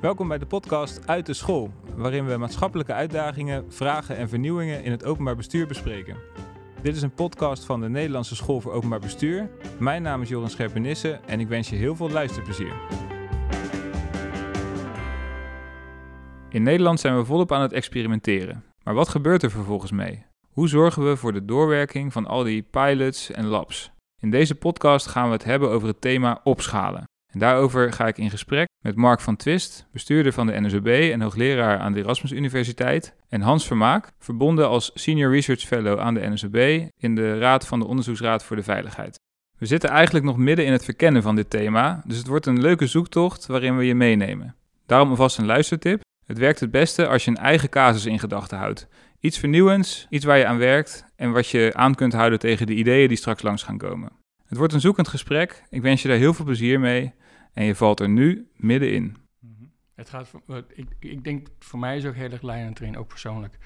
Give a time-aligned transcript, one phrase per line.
[0.00, 4.90] Welkom bij de podcast Uit de School, waarin we maatschappelijke uitdagingen, vragen en vernieuwingen in
[4.90, 6.16] het openbaar bestuur bespreken.
[6.82, 9.50] Dit is een podcast van de Nederlandse School voor Openbaar Bestuur.
[9.78, 12.72] Mijn naam is Joran Scherpenisse en ik wens je heel veel luisterplezier.
[16.48, 18.64] In Nederland zijn we volop aan het experimenteren.
[18.84, 20.24] Maar wat gebeurt er vervolgens mee?
[20.52, 23.90] Hoe zorgen we voor de doorwerking van al die pilots en labs?
[24.20, 27.04] In deze podcast gaan we het hebben over het thema opschalen.
[27.32, 31.20] En daarover ga ik in gesprek met Mark van Twist, bestuurder van de NSOB en
[31.20, 36.28] hoogleraar aan de Erasmus Universiteit, en Hans Vermaak, verbonden als Senior Research Fellow aan de
[36.28, 36.56] NSOB
[36.96, 39.16] in de Raad van de Onderzoeksraad voor de Veiligheid.
[39.58, 42.60] We zitten eigenlijk nog midden in het verkennen van dit thema, dus het wordt een
[42.60, 44.54] leuke zoektocht waarin we je meenemen.
[44.86, 46.00] Daarom alvast een luistertip.
[46.26, 48.88] Het werkt het beste als je een eigen casus in gedachten houdt.
[49.20, 52.74] Iets vernieuwends, iets waar je aan werkt en wat je aan kunt houden tegen de
[52.74, 54.10] ideeën die straks langs gaan komen.
[54.48, 55.64] Het wordt een zoekend gesprek.
[55.70, 57.14] Ik wens je daar heel veel plezier mee
[57.52, 59.16] en je valt er nu middenin.
[59.94, 60.32] Het gaat,
[60.74, 63.58] ik, ik denk, voor mij is ook heel erg leidend erin, ook persoonlijk,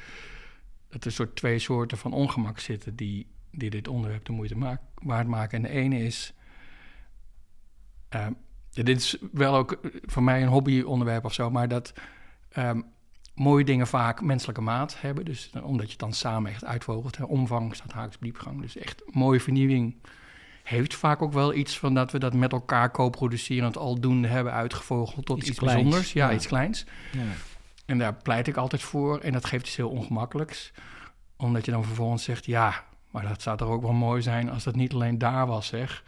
[0.89, 4.81] dat er soort twee soorten van ongemak zitten die, die dit onderwerp de moeite maak,
[4.95, 5.57] waard maken.
[5.57, 6.35] En de ene is,
[8.15, 8.27] uh,
[8.71, 11.93] dit is wel ook voor mij een hobbyonderwerp of zo, maar dat
[12.59, 12.85] um,
[13.35, 15.25] mooie dingen vaak menselijke maat hebben.
[15.25, 17.17] Dus omdat je het dan samen echt uitvogelt.
[17.17, 18.61] Hè, omvang staat haaks op diepgang.
[18.61, 20.01] Dus echt mooie vernieuwing
[20.63, 25.27] heeft vaak ook wel iets van dat we dat met elkaar co-producerend aldoende hebben uitgevogeld
[25.27, 26.13] tot iets, iets bijzonders.
[26.13, 26.85] Ja, iets kleins.
[27.13, 27.21] Ja.
[27.87, 29.19] En daar pleit ik altijd voor.
[29.19, 30.73] En dat geeft iets heel ongemakkelijks.
[31.37, 34.65] Omdat je dan vervolgens zegt, ja, maar dat zou toch ook wel mooi zijn als
[34.65, 36.05] dat niet alleen daar was, zeg.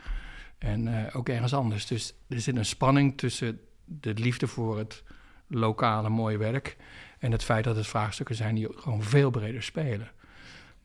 [0.58, 1.86] En uh, ook ergens anders.
[1.86, 5.02] Dus er zit een spanning tussen de liefde voor het
[5.46, 6.76] lokale mooie werk
[7.18, 10.10] en het feit dat het vraagstukken zijn die gewoon veel breder spelen.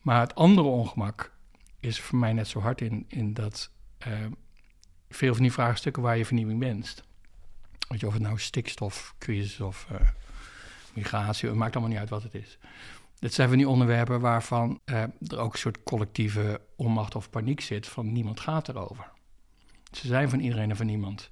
[0.02, 1.32] Maar het andere ongemak
[1.80, 3.72] is voor mij net zo hard in, in dat
[4.08, 4.26] uh,
[5.10, 7.04] veel van die vraagstukken waar je vernieuwing wenst.
[7.88, 9.98] Weet je, of het nou stikstofcrisis of uh,
[10.94, 12.58] migratie, het maakt allemaal niet uit wat het is.
[13.20, 17.62] Dit zijn van die onderwerpen waarvan uh, er ook een soort collectieve onmacht of paniek
[17.62, 19.12] zit van niemand gaat erover.
[19.92, 21.30] Ze zijn van iedereen en van niemand.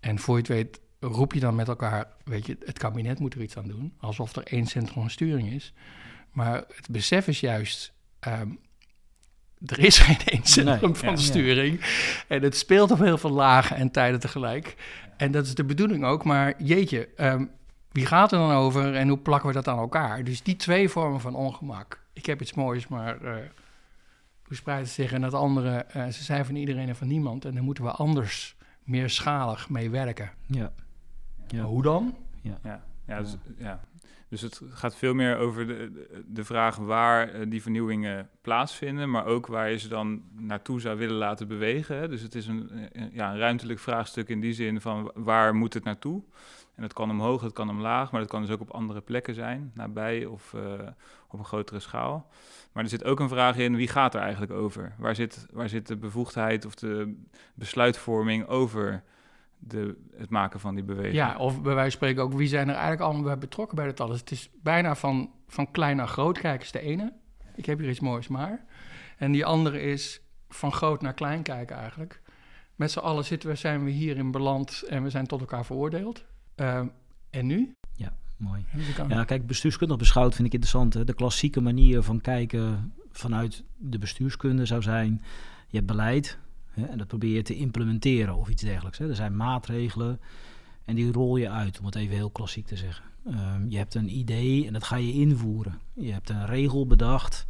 [0.00, 3.34] En voor je het weet roep je dan met elkaar, weet je, het kabinet moet
[3.34, 5.72] er iets aan doen, alsof er één centrum van sturing is.
[6.32, 7.92] Maar het besef is juist,
[8.26, 8.58] um,
[9.66, 11.80] er is geen één centrum van sturing.
[12.28, 14.76] En het speelt op heel veel lagen en tijden tegelijk.
[15.16, 17.50] En dat is de bedoeling ook, maar jeetje, um,
[17.92, 20.24] wie gaat er dan over en hoe plakken we dat aan elkaar?
[20.24, 22.02] Dus die twee vormen van ongemak.
[22.12, 23.34] Ik heb iets moois, maar uh,
[24.44, 25.12] hoe spreidt het zich?
[25.12, 27.44] En dat andere, uh, ze zijn van iedereen en van niemand.
[27.44, 30.30] En dan moeten we anders, meer schalig mee werken.
[30.46, 30.72] Ja.
[31.46, 31.62] Ja.
[31.62, 32.16] hoe dan?
[32.40, 32.82] Ja.
[33.08, 33.20] Ja.
[33.20, 33.80] Dus, ja.
[34.28, 39.24] dus het gaat veel meer over de, de vraag waar uh, die vernieuwingen plaatsvinden, maar
[39.24, 42.10] ook waar je ze dan naartoe zou willen laten bewegen.
[42.10, 42.70] Dus het is een,
[43.12, 46.22] ja, een ruimtelijk vraagstuk in die zin van waar moet het naartoe?
[46.78, 49.34] En dat kan omhoog, het kan omlaag, maar dat kan dus ook op andere plekken
[49.34, 50.62] zijn, nabij of uh,
[51.28, 52.28] op een grotere schaal.
[52.72, 54.94] Maar er zit ook een vraag in, wie gaat er eigenlijk over?
[54.98, 57.16] Waar zit, waar zit de bevoegdheid of de
[57.54, 59.02] besluitvorming over
[59.58, 61.14] de, het maken van die beweging.
[61.14, 63.86] Ja, of bij wijze van spreken ook, wie zijn er eigenlijk allemaal bij betrokken bij
[63.86, 64.20] dat alles?
[64.20, 66.38] Het is bijna van, van klein naar groot.
[66.38, 67.12] Kijk is de ene.
[67.54, 68.64] Ik heb hier iets moois maar.
[69.16, 72.22] En die andere is van groot naar klein kijken eigenlijk.
[72.74, 76.24] Met z'n allen zitten we, zijn we hierin beland en we zijn tot elkaar veroordeeld.
[76.56, 76.80] Uh,
[77.30, 77.72] en nu?
[77.92, 78.64] Ja, mooi.
[79.08, 80.94] Ja, kijk, bestuurskundig beschouwd vind ik interessant.
[80.94, 81.04] Hè?
[81.04, 85.22] De klassieke manier van kijken vanuit de bestuurskunde zou zijn...
[85.68, 86.38] je hebt beleid,
[86.86, 88.98] en dat probeer je te implementeren of iets dergelijks.
[88.98, 89.08] Hè.
[89.08, 90.20] Er zijn maatregelen
[90.84, 93.04] en die rol je uit, om het even heel klassiek te zeggen.
[93.26, 95.78] Um, je hebt een idee en dat ga je invoeren.
[95.92, 97.46] Je hebt een regel bedacht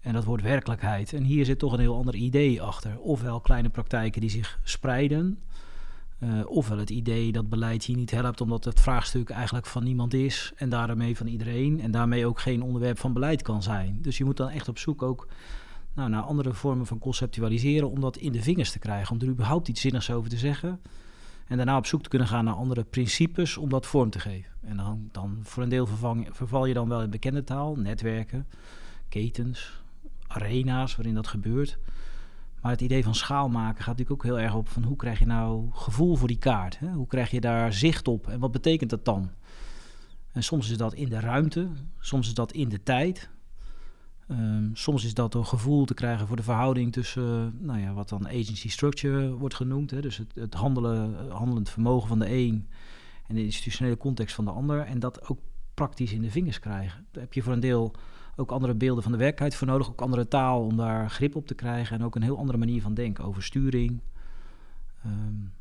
[0.00, 1.12] en dat wordt werkelijkheid.
[1.12, 2.98] En hier zit toch een heel ander idee achter.
[2.98, 5.38] Ofwel kleine praktijken die zich spreiden.
[6.18, 10.14] Uh, ofwel het idee dat beleid hier niet helpt omdat het vraagstuk eigenlijk van niemand
[10.14, 13.98] is en daarmee van iedereen en daarmee ook geen onderwerp van beleid kan zijn.
[14.02, 15.28] Dus je moet dan echt op zoek ook
[15.94, 19.28] nou, naar andere vormen van conceptualiseren om dat in de vingers te krijgen, om er
[19.28, 20.80] überhaupt iets zinnigs over te zeggen.
[21.46, 24.52] En daarna op zoek te kunnen gaan naar andere principes om dat vorm te geven.
[24.60, 28.46] En dan, dan voor een deel vervang, verval je dan wel in bekende taal, netwerken,
[29.08, 29.82] ketens,
[30.26, 31.78] arena's waarin dat gebeurt.
[32.60, 35.18] Maar het idee van schaal maken gaat natuurlijk ook heel erg op van hoe krijg
[35.18, 36.78] je nou gevoel voor die kaart?
[36.78, 36.92] Hè?
[36.92, 39.30] Hoe krijg je daar zicht op en wat betekent dat dan?
[40.32, 43.28] En soms is dat in de ruimte, soms is dat in de tijd,
[44.30, 48.08] Um, soms is dat door gevoel te krijgen voor de verhouding tussen, nou ja, wat
[48.08, 49.90] dan agency structure wordt genoemd.
[49.90, 52.68] Hè, dus het, het handelen, handelend vermogen van de een
[53.26, 54.80] en de institutionele context van de ander.
[54.80, 55.38] En dat ook
[55.74, 57.06] praktisch in de vingers krijgen.
[57.10, 57.94] Daar heb je voor een deel
[58.36, 61.46] ook andere beelden van de werkelijkheid voor nodig, ook andere taal om daar grip op
[61.46, 61.98] te krijgen.
[61.98, 64.00] En ook een heel andere manier van denken over sturing.
[65.06, 65.52] Um,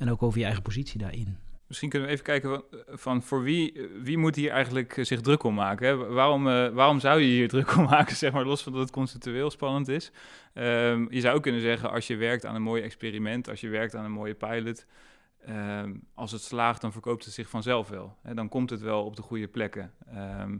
[0.00, 1.36] en ook over je eigen positie daarin.
[1.72, 2.64] Misschien kunnen we even kijken van,
[2.98, 5.86] van voor wie, wie moet hier eigenlijk zich druk om maken?
[5.86, 5.96] Hè?
[5.96, 9.50] Waarom, waarom zou je hier druk om maken, zeg maar, los van dat het conceptueel
[9.50, 10.12] spannend is?
[10.54, 13.94] Ehm, je zou kunnen zeggen, als je werkt aan een mooi experiment, als je werkt
[13.94, 14.86] aan een mooie pilot,
[15.46, 18.16] ehm, als het slaagt, dan verkoopt het zich vanzelf wel.
[18.22, 18.34] Hè?
[18.34, 19.92] Dan komt het wel op de goede plekken.
[20.06, 20.58] Ehm,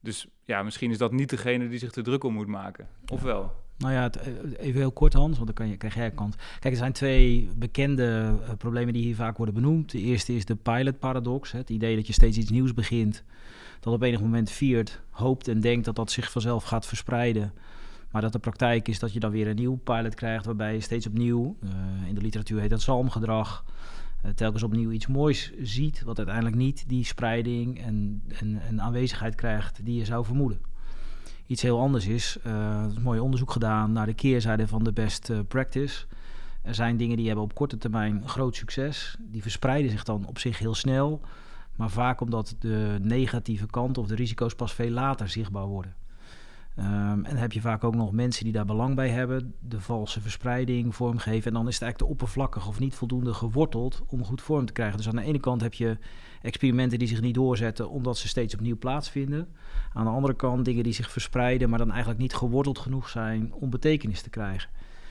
[0.00, 2.88] dus ja, misschien is dat niet degene die zich er druk om moet maken.
[3.12, 3.54] Of wel?
[3.80, 4.32] Nou ja, eh,
[4.66, 6.36] even heel kort Hans, want dan kan je, krijg jij kant.
[6.36, 9.90] Kijk, er zijn twee bekende uh, problemen die hier vaak worden benoemd.
[9.90, 11.52] De eerste is de pilot paradox.
[11.52, 13.24] Het idee dat je steeds iets nieuws begint,
[13.80, 17.52] dat op enig moment viert, hoopt en denkt dat dat zich vanzelf gaat verspreiden.
[18.10, 20.80] Maar dat de praktijk is dat je dan weer een nieuw pilot krijgt, waarbij je
[20.80, 21.70] steeds opnieuw, uh,
[22.08, 23.64] in de literatuur heet dat zalmgedrag,
[24.34, 29.84] telkens opnieuw iets moois ziet, wat uiteindelijk niet die spreiding en, en, en aanwezigheid krijgt
[29.84, 30.69] die je zou vermoeden.
[31.50, 35.32] Iets heel anders is, uh, is mooi onderzoek gedaan naar de keerzijde van de best
[35.48, 36.06] practice.
[36.62, 39.16] Er zijn dingen die hebben op korte termijn groot succes.
[39.20, 41.20] Die verspreiden zich dan op zich heel snel.
[41.76, 45.94] Maar vaak omdat de negatieve kant of de risico's pas veel later zichtbaar worden.
[46.78, 49.80] Um, en dan heb je vaak ook nog mensen die daar belang bij hebben, de
[49.80, 51.46] valse verspreiding vormgeven.
[51.46, 54.72] En dan is het eigenlijk te oppervlakkig of niet voldoende geworteld om goed vorm te
[54.72, 54.96] krijgen.
[54.96, 55.98] Dus aan de ene kant heb je
[56.42, 59.48] experimenten die zich niet doorzetten omdat ze steeds opnieuw plaatsvinden.
[59.92, 63.52] Aan de andere kant dingen die zich verspreiden, maar dan eigenlijk niet geworteld genoeg zijn
[63.52, 64.70] om betekenis te krijgen.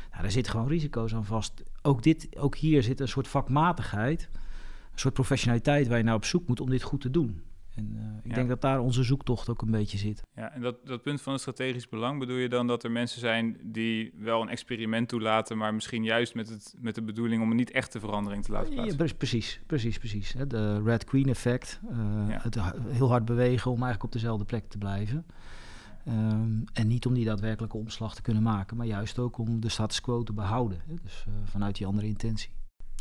[0.09, 1.63] Nou, daar zitten gewoon risico's aan vast.
[1.81, 4.29] Ook, dit, ook hier zit een soort vakmatigheid,
[4.91, 7.41] een soort professionaliteit waar je naar op zoek moet om dit goed te doen.
[7.75, 10.23] En uh, ik denk dat daar onze zoektocht ook een beetje zit.
[10.35, 13.19] Ja, en dat, dat punt van het strategisch belang, bedoel je dan dat er mensen
[13.19, 17.49] zijn die wel een experiment toelaten, maar misschien juist met, het, met de bedoeling om
[17.49, 19.07] een niet echte verandering te laten plaatsen?
[19.07, 20.35] Ja, precies, precies, precies.
[20.47, 21.97] De Red Queen effect, uh,
[22.29, 22.39] ja.
[22.41, 22.57] het
[22.87, 25.25] heel hard bewegen om eigenlijk op dezelfde plek te blijven.
[26.07, 29.69] Um, en niet om die daadwerkelijke omslag te kunnen maken, maar juist ook om de
[29.69, 30.81] status quo te behouden.
[30.87, 30.93] Hè?
[31.03, 32.49] Dus uh, vanuit die andere intentie.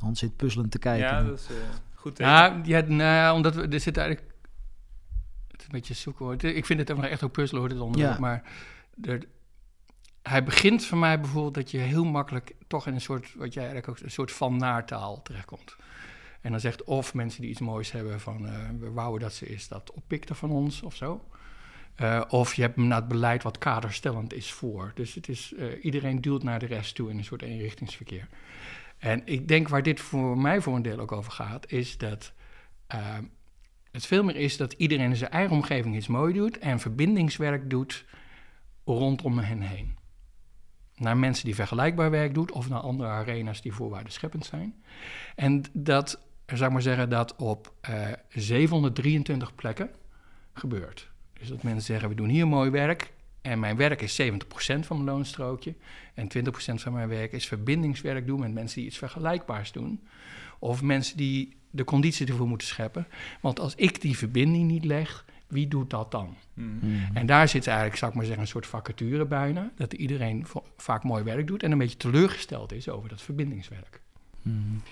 [0.00, 1.08] Hans zit puzzelend te kijken.
[1.08, 1.48] Ja, dat is
[1.94, 2.18] goed.
[2.18, 4.27] Ja, ja, nou, omdat we, er zit eigenlijk
[5.62, 6.44] een beetje zoeken hoor.
[6.44, 8.14] Ik vind het echt ook puzzelen hoor, dit onderwerp.
[8.14, 8.20] Ja.
[8.20, 8.42] Maar
[9.02, 9.26] er,
[10.22, 13.62] hij begint voor mij bijvoorbeeld dat je heel makkelijk toch in een soort, wat jij
[13.62, 15.76] eigenlijk ook, een soort van naartaal terechtkomt.
[16.40, 19.46] En dan zegt of mensen die iets moois hebben van uh, we wouden dat ze
[19.46, 21.24] is dat oppikte van ons of zo.
[22.00, 24.92] Uh, of je hebt naar het beleid wat kaderstellend is voor.
[24.94, 28.28] Dus het is, uh, iedereen duwt naar de rest toe in een soort eenrichtingsverkeer.
[28.98, 32.32] En ik denk waar dit voor mij voor een deel ook over gaat, is dat
[33.90, 37.70] het veel meer is dat iedereen in zijn eigen omgeving iets mooi doet en verbindingswerk
[37.70, 38.04] doet
[38.84, 39.96] rondom hen heen.
[40.94, 44.82] Naar mensen die vergelijkbaar werk doen of naar andere arena's die voorwaardenscheppend zijn.
[45.36, 49.90] En dat, zou ik maar zeggen, dat op uh, eh, 723 plekken
[50.52, 51.10] gebeurt.
[51.32, 53.12] Dus dat mensen zeggen, we doen hier mooi werk
[53.42, 54.26] en mijn werk is 70%
[54.80, 55.74] van mijn loonstrookje.
[56.14, 60.00] En 20% van mijn werk is verbindingswerk doen met mensen die iets vergelijkbaars doen.
[60.58, 63.06] Of mensen die de conditie ervoor moeten scheppen.
[63.40, 66.36] Want als ik die verbinding niet leg, wie doet dat dan?
[66.54, 66.80] Hmm.
[67.14, 69.70] En daar zit eigenlijk, zou ik maar zeggen, een soort vacature bijna.
[69.76, 70.46] Dat iedereen
[70.76, 74.00] vaak mooi werk doet en een beetje teleurgesteld is over dat verbindingswerk.
[74.42, 74.82] Mm.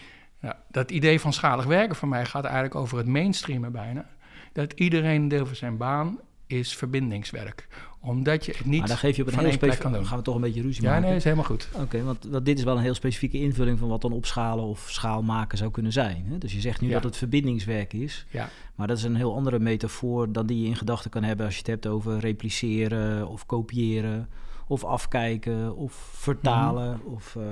[0.71, 4.07] dat idee van schalig werken voor mij gaat eigenlijk over het mainstreamen bijna.
[4.53, 7.69] Dat iedereen een deel van zijn baan is verbindingswerk
[8.07, 9.91] omdat je het niet maar dan geef je op een heel specifieke...
[9.91, 11.03] Dan gaan we toch een beetje ruzie ja, maken.
[11.03, 11.69] Ja, nee, is helemaal goed.
[11.73, 13.79] Oké, want, want, dit is wel een heel specifieke invulling...
[13.79, 16.25] van wat dan opschalen of schaal maken zou kunnen zijn.
[16.27, 16.39] Hè?
[16.39, 18.27] Dus je zegt nu dat het verbindingswerk is.
[18.31, 18.49] Ja.
[18.75, 20.33] Maar dat is een heel andere metafoor...
[20.33, 21.47] dan die je in gedachten kan hebben...
[21.47, 24.29] als je het hebt over repliceren of kopiëren...
[24.67, 27.15] of afkijken of vertalen mhm.
[27.15, 27.45] of uh,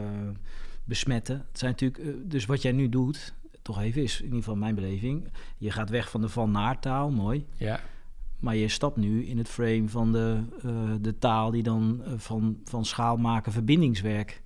[0.85, 1.45] besmetten.
[1.49, 2.03] Het zijn natuurlijk...
[2.03, 3.35] Uh, dus wat jij nu doet...
[3.63, 5.29] toch even is in ieder geval mijn beleving...
[5.59, 7.47] je gaat weg van de van naar taal, mooi...
[7.57, 7.81] Ja.
[8.45, 12.13] Maar je stapt nu in het frame van de, uh, de taal die dan uh,
[12.17, 14.43] van, van schaal maken verbindingswerk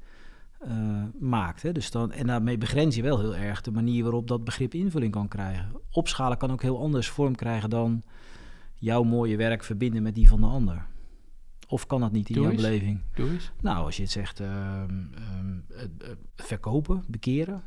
[0.67, 1.63] uh, maakt.
[1.63, 1.73] Hè?
[1.73, 5.13] Dus dan, en daarmee begrens je wel heel erg de manier waarop dat begrip invulling
[5.13, 5.73] kan krijgen.
[5.91, 8.03] Opschalen kan ook heel anders vorm krijgen dan
[8.75, 10.87] jouw mooie werk verbinden met die van de ander.
[11.69, 12.63] Of kan dat niet in Doe jouw eens.
[12.63, 13.01] beleving?
[13.15, 13.53] Doe eens.
[13.61, 17.63] Nou, als je het zegt, ehm, ehm, verkopen, bekeren,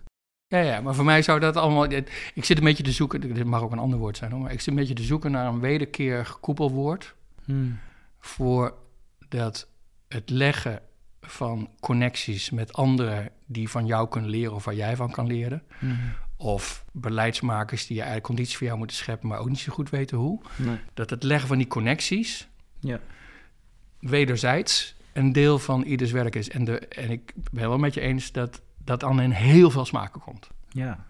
[0.51, 1.91] ja, ja, maar voor mij zou dat allemaal.
[2.33, 3.21] Ik zit een beetje te zoeken.
[3.21, 4.39] Dit mag ook een ander woord zijn hoor.
[4.39, 7.15] Maar ik zit een beetje te zoeken naar een wederkerig koepelwoord.
[7.45, 7.79] Hmm.
[8.19, 8.73] Voor
[9.29, 9.67] dat
[10.07, 10.81] het leggen
[11.21, 15.63] van connecties met anderen die van jou kunnen leren of waar jij van kan leren.
[15.79, 15.99] Hmm.
[16.37, 19.89] Of beleidsmakers die je eigenlijk condities voor jou moeten scheppen, maar ook niet zo goed
[19.89, 20.41] weten hoe.
[20.55, 20.77] Nee.
[20.93, 22.47] Dat het leggen van die connecties
[22.79, 22.99] ja.
[23.99, 26.49] wederzijds een deel van ieders werk is.
[26.49, 29.85] En, de, en ik ben wel met je eens dat dat dan in heel veel
[29.85, 30.49] smaken komt.
[30.69, 31.05] Ja.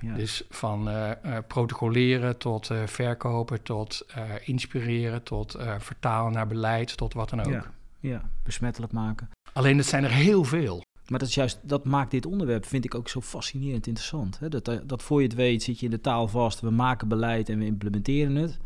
[0.00, 0.14] ja.
[0.14, 4.06] Dus van uh, uh, protocoleren tot uh, verkopen, tot
[4.44, 7.52] inspireren, tot vertalen naar beleid, tot wat dan ook.
[7.52, 7.64] Ja.
[8.00, 9.30] ja, besmettelijk maken.
[9.52, 10.84] Alleen dat zijn er heel veel.
[11.08, 14.38] Maar dat, is juist, dat maakt dit onderwerp, vind ik ook zo fascinerend interessant.
[14.38, 14.48] Hè?
[14.48, 17.48] Dat, dat voor je het weet zit je in de taal vast, we maken beleid
[17.48, 18.58] en we implementeren het.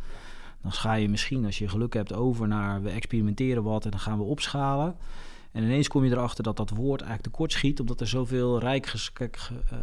[0.62, 4.00] Dan ga je misschien, als je geluk hebt, over naar we experimenteren wat en dan
[4.00, 4.96] gaan we opschalen.
[5.52, 9.10] En ineens kom je erachter dat dat woord eigenlijk tekort schiet, omdat er zoveel rijk
[9.20, 9.26] uh,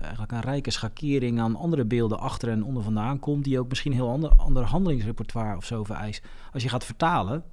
[0.02, 3.94] eigenlijk een rijke schakering aan andere beelden achter en onder vandaan komt, die ook misschien
[3.94, 6.26] heel ander, ander handelingsrepertoire of zo vereist.
[6.54, 7.44] Als je gaat vertalen,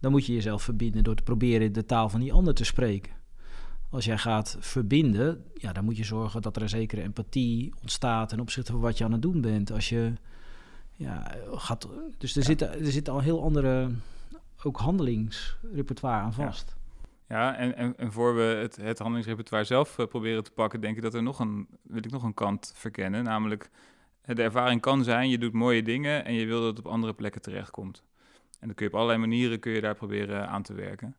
[0.00, 3.12] dan moet je jezelf verbinden door te proberen de taal van die ander te spreken.
[3.90, 8.28] Als jij gaat verbinden, ja, dan moet je zorgen dat er een zekere empathie ontstaat
[8.28, 9.72] ten opzichte van wat je aan het doen bent.
[9.72, 10.12] Als je
[10.96, 11.88] ja, gaat,
[12.18, 13.90] dus er, zit, er zit al heel andere
[14.62, 16.74] ook handelingsrepertoire aan vast.
[16.76, 16.81] Ja,
[17.32, 21.02] en, en, en voor we het, het handelingsrepertoire zelf uh, proberen te pakken, denk ik
[21.02, 23.24] dat er nog een, wil ik nog een kant verkennen.
[23.24, 23.70] Namelijk,
[24.24, 27.14] de ervaring kan zijn, je doet mooie dingen en je wil dat het op andere
[27.14, 28.02] plekken terechtkomt.
[28.60, 31.16] En dan kun je op allerlei manieren kun je daar proberen aan te werken.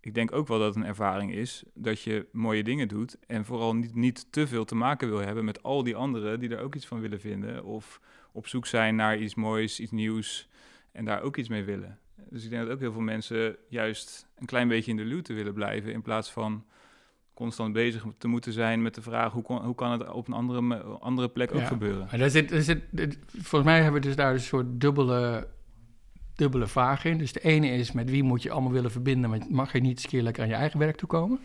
[0.00, 3.44] Ik denk ook wel dat het een ervaring is dat je mooie dingen doet en
[3.44, 6.62] vooral niet, niet te veel te maken wil hebben met al die anderen die er
[6.62, 8.00] ook iets van willen vinden of
[8.32, 10.48] op zoek zijn naar iets moois, iets nieuws
[10.92, 11.98] en daar ook iets mee willen.
[12.30, 15.32] Dus ik denk dat ook heel veel mensen juist een klein beetje in de luwte
[15.32, 16.64] willen blijven in plaats van
[17.34, 20.34] constant bezig te moeten zijn met de vraag hoe, kon, hoe kan het op een
[20.34, 22.06] andere, andere plek ook gebeuren.
[22.10, 22.82] Maar daar zit, daar zit,
[23.32, 25.48] volgens mij hebben we dus daar een soort dubbele
[26.38, 27.18] dubbele vraag in.
[27.18, 29.96] Dus de ene is met wie moet je allemaal willen verbinden, maar mag je niet
[29.96, 31.38] eens keer lekker aan je eigen werk toekomen.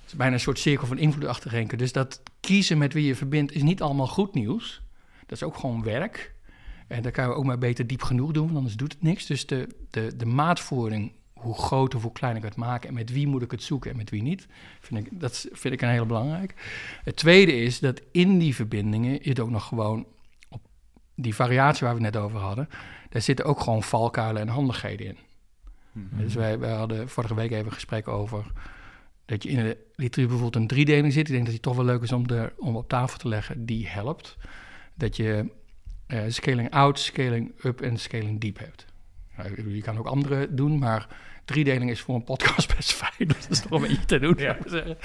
[0.00, 1.78] Het is bijna een soort cirkel van invloed achterrenken.
[1.78, 4.82] Dus dat kiezen met wie je verbindt is niet allemaal goed nieuws.
[5.20, 6.34] Dat is ook gewoon werk.
[6.86, 9.26] En daar kan je ook maar beter diep genoeg doen, want anders doet het niks.
[9.26, 13.12] Dus de, de, de maatvoering, hoe groot of hoe klein ik het maken en met
[13.12, 14.46] wie moet ik het zoeken en met wie niet,
[14.80, 16.54] vind ik, dat vind ik een hele belangrijk.
[17.04, 20.06] Het tweede is dat in die verbindingen je het ook nog gewoon
[20.48, 20.60] op
[21.14, 22.68] die variatie waar we het net over hadden,
[23.08, 25.16] daar zitten ook gewoon valkuilen en handigheden in.
[25.92, 26.22] Mhm.
[26.22, 28.52] Dus wij, wij hadden vorige week even een gesprek over
[29.24, 31.26] dat je in de literatuur bijvoorbeeld een driedeling zit.
[31.26, 33.66] Ik denk dat die toch wel leuk is om, de, om op tafel te leggen.
[33.66, 34.36] Die helpt.
[34.94, 35.50] Dat je
[36.08, 38.86] uh, scaling out, scaling up en scaling deep hebt.
[39.36, 41.06] Nou, je kan ook andere doen, maar
[41.44, 43.28] driedeling is voor een podcast best fijn.
[43.28, 44.56] Dat is toch een beetje te doen, ja.
[44.64, 44.96] zeggen.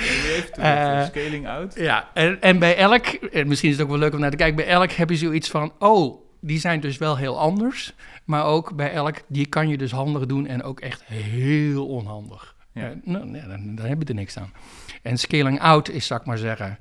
[0.60, 1.76] Uh, scaling out.
[1.76, 4.38] Ja, en, en bij elk, en misschien is het ook wel leuk om naar te
[4.38, 7.94] kijken, bij elk heb je zoiets van, oh, die zijn dus wel heel anders.
[8.26, 12.56] Maar ook bij elk, die kan je dus handig doen en ook echt heel onhandig.
[12.74, 12.90] Ja.
[12.90, 14.54] Uh, nou, dan, dan heb je er niks aan.
[15.02, 16.78] En scaling out is, zou ik maar zeggen,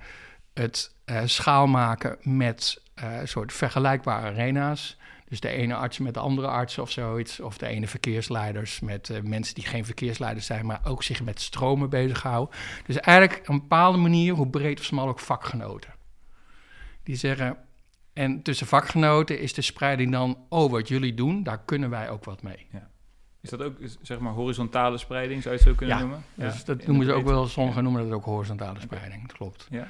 [0.55, 2.90] het uh, schaalmaken met uh,
[3.25, 4.99] soort vergelijkbare arena's.
[5.29, 7.41] Dus de ene arts met de andere artsen of zoiets.
[7.41, 11.41] Of de ene verkeersleiders met uh, mensen die geen verkeersleiders zijn, maar ook zich met
[11.41, 12.55] stromen bezighouden.
[12.87, 15.95] Dus eigenlijk een bepaalde manier, hoe breed of smal ook vakgenoten.
[17.03, 17.57] Die zeggen,
[18.13, 22.25] en tussen vakgenoten is de spreiding dan, oh, wat jullie doen, daar kunnen wij ook
[22.25, 22.67] wat mee.
[22.73, 22.89] Ja.
[23.41, 26.25] Is dat ook, zeg maar, horizontale spreiding, zou je het zo kunnen noemen?
[26.35, 29.67] Ja, dus dat noemen ze ook wel, sommigen noemen dat ook horizontale spreiding, dat klopt.
[29.71, 29.89] Ja.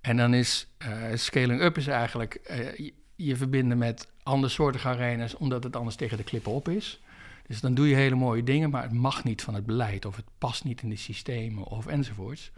[0.00, 5.36] En dan is uh, scaling up is eigenlijk uh, je, verbinden met andere soorten arenas,
[5.36, 7.00] omdat het anders tegen de klippen op is.
[7.46, 10.16] Dus dan doe je hele mooie dingen, maar het mag niet van het beleid, of
[10.16, 12.52] het past niet in de systemen, of enzovoorts.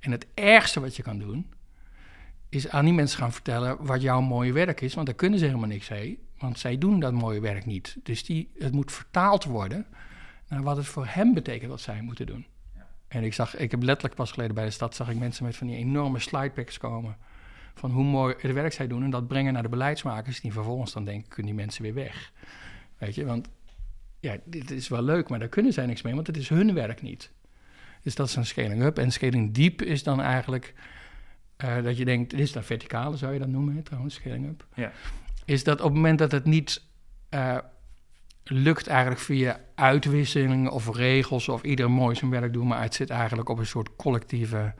[0.00, 1.46] En het ergste wat je kan doen,
[2.48, 5.44] is aan die mensen gaan vertellen wat jouw mooie werk is, want daar kunnen ze
[5.44, 7.96] helemaal niks mee, want zij doen dat mooie werk niet.
[8.02, 9.86] Dus die, het moet vertaald worden
[10.48, 12.46] naar wat het voor hem betekent wat zij moeten doen.
[13.08, 15.56] En ik zag, ik heb letterlijk pas geleden bij de stad, zag ik mensen met
[15.56, 17.16] van die enorme slidepacks komen
[17.74, 20.92] van hoe mooi het werk zij doen en dat brengen naar de beleidsmakers, die vervolgens
[20.92, 22.32] dan denken, kunnen die mensen weer weg.
[22.98, 23.48] Weet je, want
[24.20, 26.74] ja, dit is wel leuk, maar daar kunnen zij niks mee, want het is hun
[26.74, 27.32] werk niet.
[28.02, 28.98] Dus dat is een scaling up.
[28.98, 30.74] En scaling deep is dan eigenlijk
[31.64, 34.46] uh, dat je denkt, dit is dan verticale, zou je dat noemen, hè, trouwens, scaling
[34.46, 34.66] up.
[34.74, 34.92] Ja.
[35.44, 36.82] Is dat op het moment dat het niet
[37.30, 37.58] uh,
[38.50, 43.10] lukt eigenlijk via uitwisselingen of regels of ieder mooi zijn werk doen, maar het zit
[43.10, 44.74] eigenlijk op een soort collectieve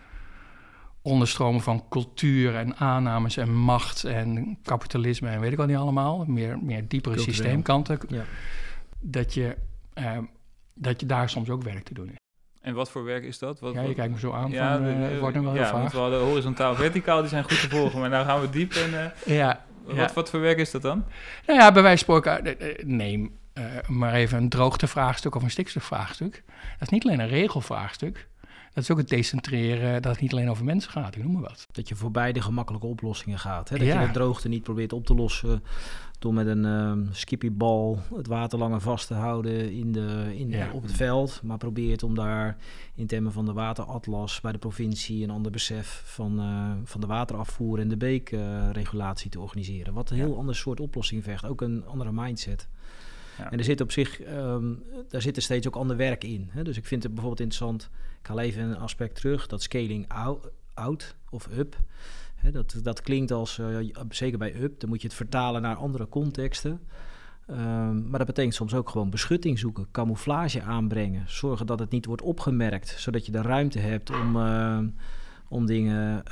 [1.02, 6.24] onderstromen van cultuur en aannames en macht en kapitalisme en weet ik al niet allemaal,
[6.26, 8.24] meer, meer diepere systeemkanten, ja.
[9.00, 9.56] dat, je,
[9.98, 10.18] uh,
[10.74, 12.16] dat je daar soms ook werk te doen is.
[12.60, 13.60] En wat voor werk is dat?
[13.60, 14.50] Wat, ja, je kijkt me zo aan.
[14.50, 15.92] Ja, van, uh, het wordt nu wel heel ja, vaag.
[15.92, 18.00] we hadden horizontaal verticaal, die zijn goed te volgen.
[18.00, 18.90] Maar nou gaan we diep en...
[18.90, 21.04] Uh, ja, wat, wat voor werk is dat dan?
[21.46, 22.86] Nou ja, bij wijze van spreken,
[23.58, 26.42] uh, neem maar even een droogtevraagstuk of een stikstofvraagstuk.
[26.46, 28.28] Dat is niet alleen een regelvraagstuk.
[28.74, 31.42] Dat is ook het decentreren, dat het niet alleen over mensen gaat, ik noem maar
[31.42, 31.66] wat.
[31.72, 33.68] Dat je voorbij de gemakkelijke oplossingen gaat.
[33.68, 33.78] Hè?
[33.78, 35.62] Dat je de droogte niet probeert op te lossen
[36.18, 40.82] door met een uh, skippybal het water langer vast te houden in de, in op
[40.82, 41.40] het veld.
[41.42, 42.56] Maar probeert om daar
[42.94, 47.06] in termen van de wateratlas bij de provincie een ander besef van, uh, van de
[47.06, 49.94] waterafvoer en de beekregulatie uh, te organiseren.
[49.94, 52.68] Wat een heel ander soort oplossing vergt, ook een andere mindset.
[53.50, 54.74] En er zit op zich, ehm,
[55.08, 56.48] daar zit er steeds ook ander werk in.
[56.52, 56.62] Hè?
[56.62, 57.90] Dus ik vind het bijvoorbeeld interessant,
[58.20, 60.08] ik haal even een aspect terug, dat scaling
[60.74, 61.76] out, of up.
[62.36, 63.60] Hè, dat, dat klinkt als,
[64.08, 66.80] zeker bij up, dan moet je het vertalen naar andere contexten.
[67.46, 72.06] Ehm, maar dat betekent soms ook gewoon beschutting zoeken, camouflage aanbrengen, zorgen dat het niet
[72.06, 74.88] wordt opgemerkt, zodat je de ruimte hebt om, ehm,
[75.48, 76.22] om dingen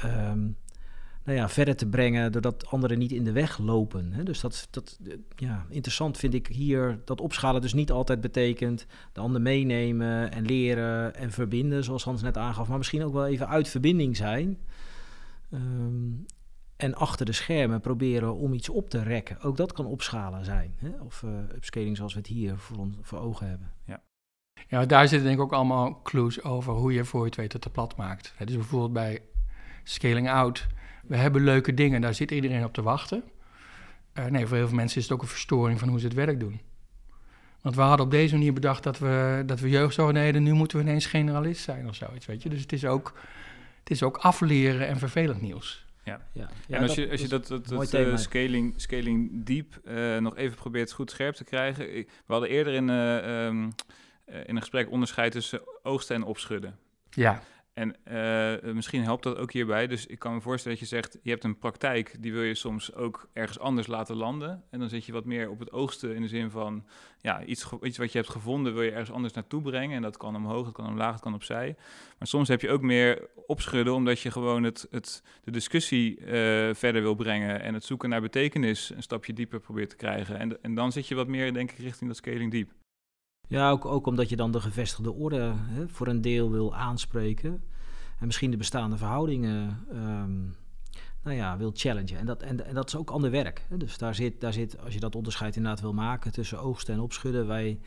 [1.27, 4.13] nou ja, verder te brengen, doordat anderen niet in de weg lopen.
[4.13, 4.23] Hè?
[4.23, 4.99] Dus dat, dat
[5.37, 10.45] ja, interessant vind ik hier dat opschalen dus niet altijd betekent de ander meenemen en
[10.45, 14.59] leren en verbinden, zoals Hans net aangaf, maar misschien ook wel even uit verbinding zijn.
[16.77, 19.41] En achter de schermen proberen om iets op te rekken.
[19.41, 20.75] Ook dat kan opschalen zijn.
[20.77, 20.91] Hè?
[21.05, 23.73] Of uh, upscaling zoals we het hier voor, voor ogen hebben.
[23.85, 24.03] Ja.
[24.69, 27.71] ja, daar zitten denk ik ook allemaal clues over hoe je voor je het te
[27.71, 28.35] plat maakt.
[28.39, 29.23] Dus bijvoorbeeld bij
[29.89, 30.67] scaling out.
[31.07, 33.23] We hebben leuke dingen, daar zit iedereen op te wachten.
[34.15, 36.15] Uh, nee, voor heel veel mensen is het ook een verstoring van hoe ze het
[36.15, 36.61] werk doen.
[37.61, 40.43] Want we hadden op deze manier bedacht dat we, dat we jeugdzorg deden.
[40.43, 42.49] Nu moeten we ineens generalist zijn of zoiets, weet je.
[42.49, 43.13] Dus het is ook,
[43.79, 45.87] het is ook afleren en vervelend nieuws.
[46.05, 46.21] Ja.
[46.33, 46.49] ja.
[46.69, 50.57] en als, je, als je dat, dat, dat uh, scaling, scaling deep uh, nog even
[50.57, 51.87] probeert goed scherp te krijgen.
[51.87, 53.75] we hadden eerder in, uh, um,
[54.27, 56.79] in een gesprek onderscheid tussen oogsten en opschudden.
[57.11, 57.43] Ja.
[57.77, 59.87] En uh, misschien helpt dat ook hierbij.
[59.87, 62.55] Dus ik kan me voorstellen dat je zegt, je hebt een praktijk, die wil je
[62.55, 64.63] soms ook ergens anders laten landen.
[64.71, 66.87] En dan zit je wat meer op het oogsten in de zin van,
[67.21, 69.97] ja, iets, iets wat je hebt gevonden wil je ergens anders naartoe brengen.
[69.97, 71.77] En dat kan omhoog, dat kan omlaag, dat kan opzij.
[72.19, 76.27] Maar soms heb je ook meer opschudden, omdat je gewoon het, het, de discussie uh,
[76.75, 77.61] verder wil brengen.
[77.61, 80.39] En het zoeken naar betekenis een stapje dieper probeert te krijgen.
[80.39, 82.71] En, en dan zit je wat meer, denk ik, richting dat scaling diep.
[83.47, 87.63] Ja, ook, ook omdat je dan de gevestigde orde hè, voor een deel wil aanspreken.
[88.19, 90.57] En misschien de bestaande verhoudingen um,
[91.23, 92.19] nou ja, wil challengen.
[92.19, 93.67] En dat, en, dat is ook ander werk.
[93.69, 93.77] Hè.
[93.77, 97.01] Dus daar zit, daar zit, als je dat onderscheid inderdaad wil maken tussen oogsten en
[97.01, 97.81] opschudden, wij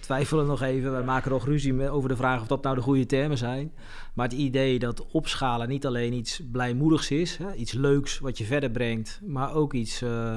[0.00, 0.90] twijfelen nog even.
[0.90, 3.72] Wij maken nog ruzie over de vraag of dat nou de goede termen zijn.
[4.14, 8.44] Maar het idee dat opschalen niet alleen iets blijmoedigs is, hè, iets leuks wat je
[8.44, 10.36] verder brengt, maar ook iets uh,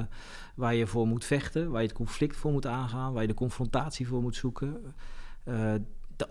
[0.55, 3.33] waar je voor moet vechten, waar je het conflict voor moet aangaan, waar je de
[3.33, 4.93] confrontatie voor moet zoeken.
[5.45, 5.73] Uh,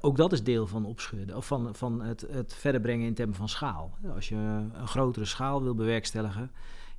[0.01, 3.37] ook dat is deel van opschudden, of van, van het, het verder brengen in termen
[3.37, 3.95] van schaal.
[4.15, 6.51] Als je een grotere schaal wil bewerkstelligen,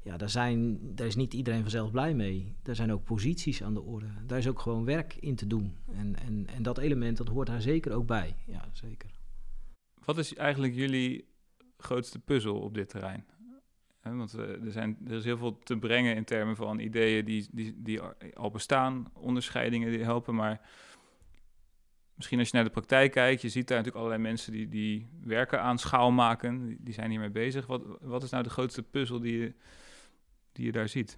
[0.03, 2.55] ja, daar, zijn, daar is niet iedereen vanzelf blij mee.
[2.63, 4.07] Daar zijn ook posities aan de orde.
[4.25, 5.77] Daar is ook gewoon werk in te doen.
[5.95, 8.35] En, en, en dat element, dat hoort daar zeker ook bij.
[8.45, 9.09] Ja, zeker.
[10.05, 11.25] Wat is eigenlijk jullie
[11.77, 13.25] grootste puzzel op dit terrein?
[14.01, 17.73] want er, zijn, er is heel veel te brengen in termen van ideeën die, die,
[17.77, 18.01] die
[18.33, 20.61] al bestaan, onderscheidingen die helpen, maar
[22.15, 25.07] misschien als je naar de praktijk kijkt, je ziet daar natuurlijk allerlei mensen die, die
[25.23, 27.65] werken aan schaal maken, die, zijn hiermee bezig.
[27.65, 29.53] Wat, wat is nou de grootste puzzel die je,
[30.63, 31.17] je daar ziet?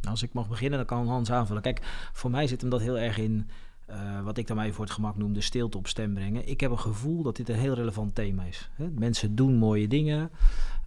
[0.00, 1.62] Nou, als ik mag beginnen, dan kan Hans aanvullen.
[1.62, 1.80] Kijk,
[2.12, 3.48] voor mij zit hem dat heel erg in
[3.90, 6.48] uh, wat ik dan even voor het gemak noem, de stilte op stem brengen.
[6.48, 8.70] Ik heb een gevoel dat dit een heel relevant thema is.
[8.76, 10.30] Mensen doen mooie dingen,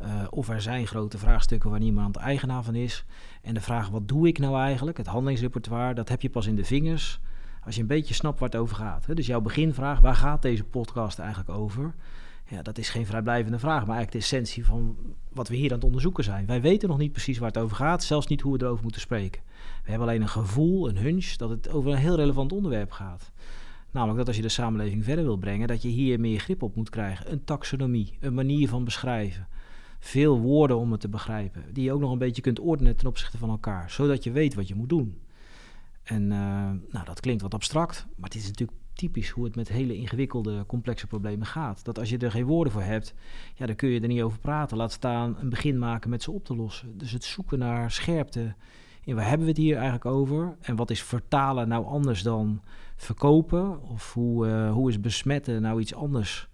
[0.01, 3.05] uh, of er zijn grote vraagstukken waar niemand eigenaar van is.
[3.41, 4.97] En de vraag, wat doe ik nou eigenlijk?
[4.97, 7.19] Het handelingsrepertoire, dat heb je pas in de vingers
[7.67, 9.15] als je een beetje snapt waar het over gaat.
[9.15, 11.93] Dus jouw beginvraag, waar gaat deze podcast eigenlijk over?
[12.49, 14.97] Ja, dat is geen vrijblijvende vraag, maar eigenlijk de essentie van
[15.29, 16.45] wat we hier aan het onderzoeken zijn.
[16.45, 19.01] Wij weten nog niet precies waar het over gaat, zelfs niet hoe we erover moeten
[19.01, 19.41] spreken.
[19.83, 23.31] We hebben alleen een gevoel, een hunch, dat het over een heel relevant onderwerp gaat.
[23.91, 26.75] Namelijk dat als je de samenleving verder wil brengen, dat je hier meer grip op
[26.75, 27.31] moet krijgen.
[27.31, 29.47] Een taxonomie, een manier van beschrijven.
[29.99, 33.07] Veel woorden om het te begrijpen, die je ook nog een beetje kunt ordenen ten
[33.07, 35.21] opzichte van elkaar, zodat je weet wat je moet doen.
[36.03, 39.67] En uh, nou, dat klinkt wat abstract, maar het is natuurlijk typisch hoe het met
[39.67, 41.85] hele ingewikkelde, complexe problemen gaat.
[41.85, 43.13] Dat als je er geen woorden voor hebt,
[43.55, 44.77] ja, dan kun je er niet over praten.
[44.77, 46.97] Laat staan een begin maken met ze op te lossen.
[46.97, 48.55] Dus het zoeken naar scherpte.
[49.03, 50.57] In waar hebben we het hier eigenlijk over?
[50.61, 52.61] En wat is vertalen nou anders dan
[52.95, 53.81] verkopen?
[53.81, 56.49] Of hoe, uh, hoe is besmetten nou iets anders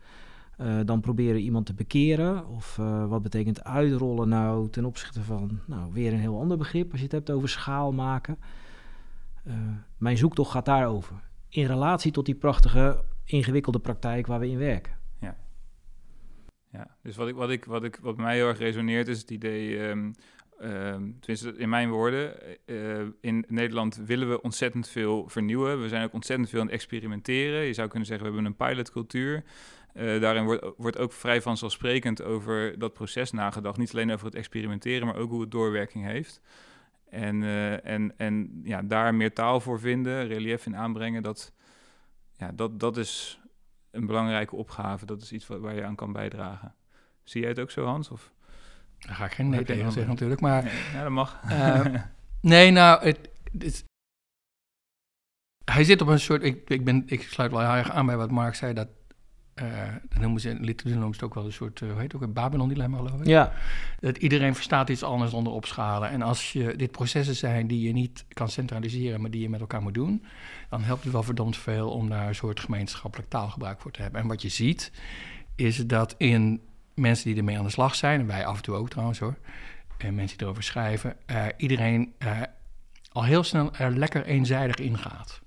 [0.62, 2.48] uh, dan proberen iemand te bekeren?
[2.48, 6.92] Of uh, wat betekent uitrollen nou ten opzichte van nou, weer een heel ander begrip
[6.92, 8.38] als je het hebt over schaal maken?
[9.98, 11.16] Mijn zoektocht gaat daarover.
[11.54, 14.98] In relatie tot die prachtige, ingewikkelde praktijk waar we in werken.
[15.22, 15.38] Ja.
[16.72, 19.32] Ja, dus wat, ik, wat, ik, wat, ik, wat mij heel erg resoneert is het
[19.32, 20.14] idee, um,
[21.20, 22.36] tenminste in mijn woorden,
[22.66, 25.82] uh, in Nederland willen we ontzettend veel vernieuwen.
[25.82, 27.64] We zijn ook ontzettend veel aan het experimenteren.
[27.64, 29.44] Je zou kunnen zeggen, we hebben een pilotcultuur.
[29.94, 33.78] Uh, daarin wordt, wordt ook vrij vanzelfsprekend over dat proces nagedacht.
[33.78, 36.42] Niet alleen over het experimenteren, maar ook hoe het doorwerking heeft.
[37.14, 41.54] En, uh, en, en ja, daar meer taal voor vinden, relief in aanbrengen, dat,
[42.38, 43.40] ja, dat, dat is
[43.92, 45.06] een belangrijke opgave.
[45.06, 46.76] Dat is iets wat, waar je aan kan bijdragen.
[47.24, 48.10] Zie jij het ook zo, Hans?
[48.10, 48.32] Of?
[49.00, 50.64] Daar ga ik geen nee tegen zeggen natuurlijk, maar...
[50.64, 51.42] Nee, ja, dat mag.
[51.52, 51.86] Uh,
[52.42, 53.84] nee, nou, het, het,
[55.66, 56.44] hij zit op een soort.
[56.44, 58.74] Ik, ik, ben, ik sluit wel heel erg aan bij wat Mark zei.
[58.74, 58.88] Dat,
[59.62, 59.66] uh,
[60.10, 61.82] dat noemen ze, literatuur noemen ze ook wel een soort.
[61.82, 62.28] Uh, hoe heet het ook?
[62.28, 63.28] Een Babylon-dilemma, geloof ik.
[63.28, 63.54] Ja.
[64.00, 66.10] Dat iedereen verstaat iets anders onder opschalen.
[66.10, 69.60] En als je dit processen zijn die je niet kan centraliseren, maar die je met
[69.60, 70.24] elkaar moet doen.
[70.70, 74.22] dan helpt het wel verdomd veel om daar een soort gemeenschappelijk taalgebruik voor te hebben.
[74.22, 74.92] En wat je ziet,
[75.56, 76.62] is dat in
[76.94, 78.20] mensen die ermee aan de slag zijn.
[78.20, 79.38] en wij af en toe ook trouwens hoor.
[79.98, 81.16] en mensen die erover schrijven.
[81.32, 82.14] Uh, iedereen
[83.12, 85.42] al heel snel er lekker eenzijdig ingaat.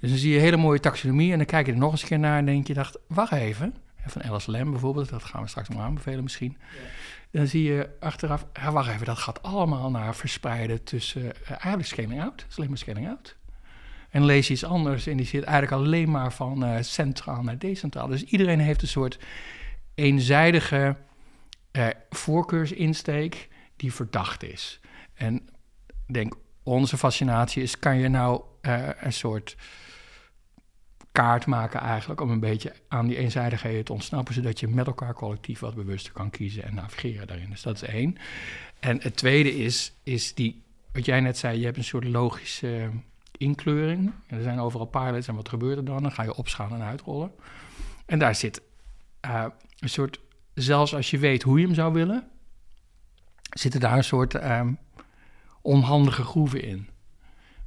[0.00, 2.08] Dus dan zie je hele mooie taxonomie en dan kijk je er nog eens een
[2.08, 3.74] keer naar en denk je, dacht, wacht even.
[4.06, 6.56] Van Alice Lam bijvoorbeeld, dat gaan we straks nog aanbevelen misschien.
[7.30, 11.86] Dan zie je achteraf, ja, wacht even, dat gaat allemaal naar verspreiden tussen, uh, eigenlijk
[11.86, 13.36] scaling out, maar scaling out.
[14.10, 17.58] En lees je iets anders en die zit eigenlijk alleen maar van uh, centraal naar
[17.58, 18.06] decentraal.
[18.06, 19.18] Dus iedereen heeft een soort
[19.94, 20.96] eenzijdige
[21.72, 24.80] uh, voorkeursinsteek die verdacht is.
[25.14, 25.48] En
[26.06, 29.56] denk, onze fascinatie is, kan je nou uh, een soort
[31.12, 35.14] kaart maken eigenlijk om een beetje aan die eenzijdigheden te ontsnappen, zodat je met elkaar
[35.14, 37.50] collectief wat bewuster kan kiezen en navigeren daarin.
[37.50, 38.16] Dus dat is één.
[38.80, 42.90] En het tweede is, is die, wat jij net zei, je hebt een soort logische
[43.36, 44.12] inkleuring.
[44.26, 46.02] er zijn overal pilots en wat gebeurt er dan?
[46.02, 47.32] Dan ga je opschalen en uitrollen.
[48.06, 48.62] En daar zit
[49.26, 49.44] uh,
[49.78, 50.20] een soort,
[50.54, 52.28] zelfs als je weet hoe je hem zou willen,
[53.50, 54.78] zitten daar een soort um,
[55.62, 56.88] onhandige groeven in.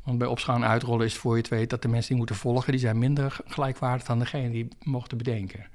[0.04, 2.18] Want bij opschalen en uitrollen is het voor je het weet dat de mensen die
[2.18, 5.66] moeten volgen, die zijn minder gelijkwaardig dan degene die mochten bedenken.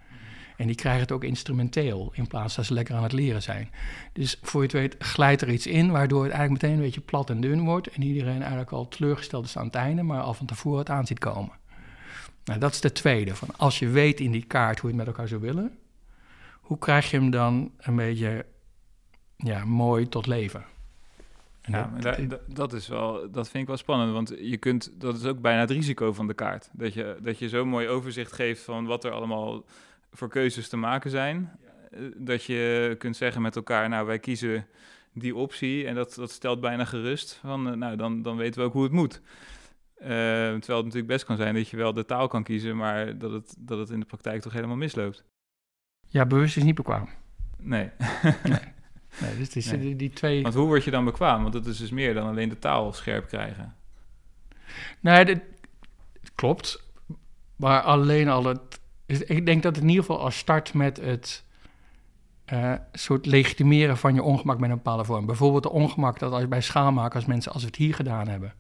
[0.56, 3.70] En die krijgen het ook instrumenteel, in plaats dat ze lekker aan het leren zijn.
[4.12, 7.00] Dus voor je het weet glijdt er iets in, waardoor het eigenlijk meteen een beetje
[7.00, 7.86] plat en dun wordt.
[7.86, 11.06] En iedereen eigenlijk al teleurgesteld is aan het einde, maar al van tevoren het aan
[11.06, 11.52] ziet komen.
[12.44, 13.34] Nou, dat is de tweede.
[13.34, 15.78] Van als je weet in die kaart hoe je het met elkaar zou willen,
[16.60, 18.46] hoe krijg je hem dan een beetje
[19.36, 20.64] ja, mooi tot leven?
[21.68, 25.24] Ja, dat, dat, is wel, dat vind ik wel spannend, want je kunt, dat is
[25.24, 26.70] ook bijna het risico van de kaart.
[26.72, 29.64] Dat je, dat je zo'n mooi overzicht geeft van wat er allemaal
[30.12, 31.58] voor keuzes te maken zijn.
[31.90, 34.66] Eh, dat je kunt zeggen met elkaar, nou wij kiezen
[35.12, 37.38] die optie en dat, dat stelt bijna gerust.
[37.42, 39.22] Van, eh, nou dan, dan weten we ook hoe het moet.
[40.00, 43.18] Uh, terwijl het natuurlijk best kan zijn dat je wel de taal kan kiezen, maar
[43.18, 45.24] dat het, dat het in de praktijk toch helemaal misloopt.
[46.08, 47.08] Ja, bewust is niet bekwaam.
[47.56, 47.90] Nee.
[48.42, 48.58] nee.
[49.20, 50.42] Nee, dus die, die, die, twee...
[50.42, 51.40] Want hoe word je dan bekwaam?
[51.40, 53.74] Want dat is dus meer dan alleen de taal scherp krijgen.
[55.00, 55.40] Nee, dat
[56.34, 56.82] klopt.
[57.56, 58.80] Maar alleen al het...
[59.06, 61.46] Ik denk dat het in ieder geval al start met het...
[62.52, 65.26] Uh, soort legitimeren van je ongemak met een bepaalde vorm.
[65.26, 68.54] Bijvoorbeeld de ongemak dat als bij schaalmaken, als mensen, als we het hier gedaan hebben,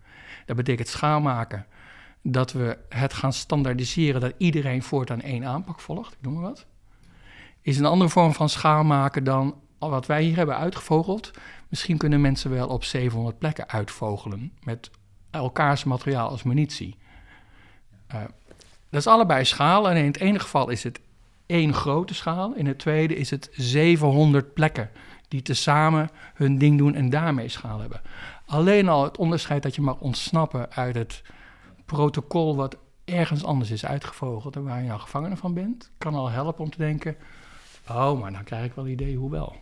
[0.46, 1.66] dat betekent schaalmaken
[2.22, 6.66] dat we het gaan standaardiseren, dat iedereen voortaan één aanpak volgt, ik noem maar wat,
[7.62, 11.30] is een andere vorm van schaalmaken dan wat wij hier hebben uitgevogeld,
[11.68, 14.90] misschien kunnen mensen wel op 700 plekken uitvogelen met
[15.30, 16.96] elkaars materiaal als munitie.
[18.14, 18.20] Uh,
[18.90, 21.00] dat is allebei schaal en in het ene geval is het
[21.46, 24.90] één grote schaal, in het tweede is het 700 plekken
[25.28, 28.00] die tezamen hun ding doen en daarmee schaal hebben.
[28.46, 31.22] Alleen al het onderscheid dat je mag ontsnappen uit het
[31.86, 36.28] protocol wat ergens anders is uitgevogeld en waar je nou gevangene van bent, kan al
[36.28, 37.16] helpen om te denken:
[37.88, 39.56] oh, maar dan krijg ik wel idee hoe wel.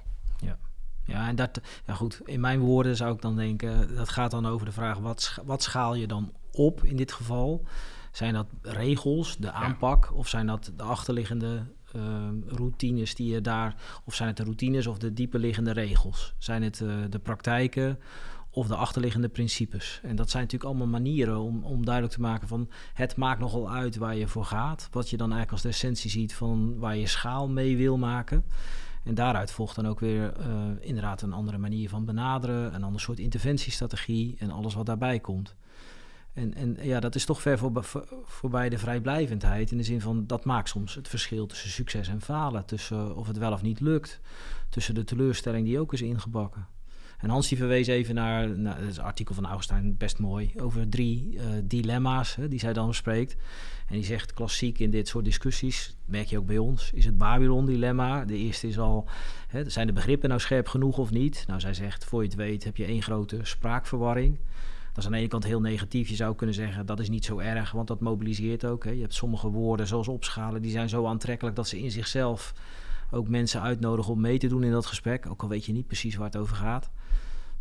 [1.07, 4.47] Ja, en dat, ja goed, in mijn woorden zou ik dan denken, dat gaat dan
[4.47, 7.65] over de vraag, wat, wat schaal je dan op in dit geval?
[8.13, 11.63] Zijn dat regels, de aanpak, of zijn dat de achterliggende
[11.97, 12.03] uh,
[12.47, 16.35] routines die je daar, of zijn het de routines of de dieperliggende regels?
[16.39, 17.99] Zijn het uh, de praktijken
[18.51, 20.01] of de achterliggende principes?
[20.03, 23.71] En dat zijn natuurlijk allemaal manieren om, om duidelijk te maken van het maakt nogal
[23.71, 24.89] uit waar je voor gaat.
[24.91, 28.45] Wat je dan eigenlijk als de essentie ziet van waar je schaal mee wil maken.
[29.07, 30.47] En daaruit volgt dan ook weer uh,
[30.81, 35.55] inderdaad een andere manier van benaderen, een ander soort interventiestrategie en alles wat daarbij komt.
[36.33, 39.71] En, en ja, dat is toch ver voor, voor, voorbij de vrijblijvendheid.
[39.71, 42.65] In de zin van dat maakt soms het verschil tussen succes en falen.
[42.65, 44.21] Tussen of het wel of niet lukt.
[44.69, 46.67] Tussen de teleurstelling die ook is ingebakken.
[47.19, 51.33] En Hans die verwees even naar, nou, het artikel van Augustijn, best mooi, over drie
[51.33, 53.37] uh, dilemma's hè, die zij dan bespreekt.
[53.89, 57.19] En die zegt klassiek in dit soort discussies, merk je ook bij ons, is het
[57.19, 58.25] Babylon-dilemma.
[58.25, 59.09] De eerste is al,
[59.49, 61.45] hè, zijn de begrippen nou scherp genoeg of niet?
[61.47, 64.39] Nou, zij zegt, voor je het weet heb je één grote spraakverwarring.
[64.89, 66.09] Dat is aan de ene kant heel negatief.
[66.09, 68.85] Je zou kunnen zeggen dat is niet zo erg, want dat mobiliseert ook.
[68.85, 68.91] Hè.
[68.91, 72.55] Je hebt sommige woorden, zoals opschalen, die zijn zo aantrekkelijk dat ze in zichzelf
[73.11, 75.27] ook mensen uitnodigen om mee te doen in dat gesprek.
[75.31, 76.91] Ook al weet je niet precies waar het over gaat.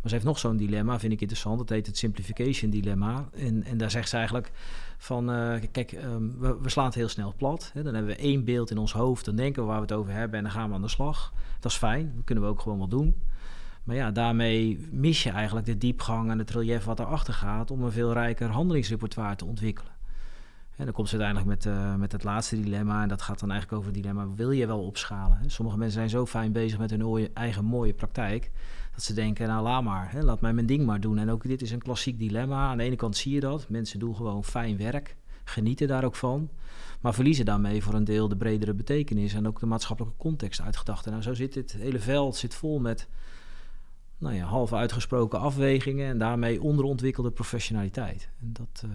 [0.08, 1.58] Ze heeft nog zo'n dilemma, vind ik interessant.
[1.58, 3.28] Dat heet het simplification dilemma.
[3.34, 4.52] En, en daar zegt ze eigenlijk
[4.96, 7.70] van, uh, kijk, um, we, we, slaan het heel snel plat.
[7.74, 7.82] Hè.
[7.82, 10.12] Dan hebben we één beeld in ons hoofd, dan denken we waar we het over
[10.12, 11.32] hebben en dan gaan we aan de slag.
[11.60, 13.14] Dat is fijn, dat kunnen we ook gewoon wel doen.
[13.84, 17.82] Maar ja, daarmee mis je eigenlijk de diepgang en het relief wat erachter gaat om
[17.82, 19.95] een veel rijker handelingsrepertoire te ontwikkelen.
[20.76, 23.02] En dan komt ze uiteindelijk met, uh, met het laatste dilemma.
[23.02, 25.38] En dat gaat dan eigenlijk over het dilemma: wil je wel opschalen?
[25.46, 28.50] Sommige mensen zijn zo fijn bezig met hun eigen mooie praktijk.
[28.94, 31.18] Dat ze denken: nou, laat maar, hè, laat mij mijn ding maar doen.
[31.18, 32.68] En ook dit is een klassiek dilemma.
[32.68, 33.68] Aan de ene kant zie je dat.
[33.68, 36.48] Mensen doen gewoon fijn werk, genieten daar ook van.
[37.00, 40.76] Maar verliezen daarmee voor een deel de bredere betekenis en ook de maatschappelijke context uit
[40.76, 41.10] gedachten.
[41.10, 43.08] Nou, zo zit dit hele veld zit vol met
[44.18, 48.28] nou ja, half uitgesproken afwegingen en daarmee onderontwikkelde professionaliteit.
[48.40, 48.82] En dat.
[48.84, 48.90] Uh,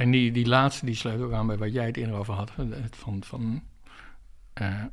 [0.00, 2.50] en die, die laatste, die sluit ook aan bij wat jij het eerder over had.
[2.56, 3.62] Het van, van,
[4.60, 4.84] uh,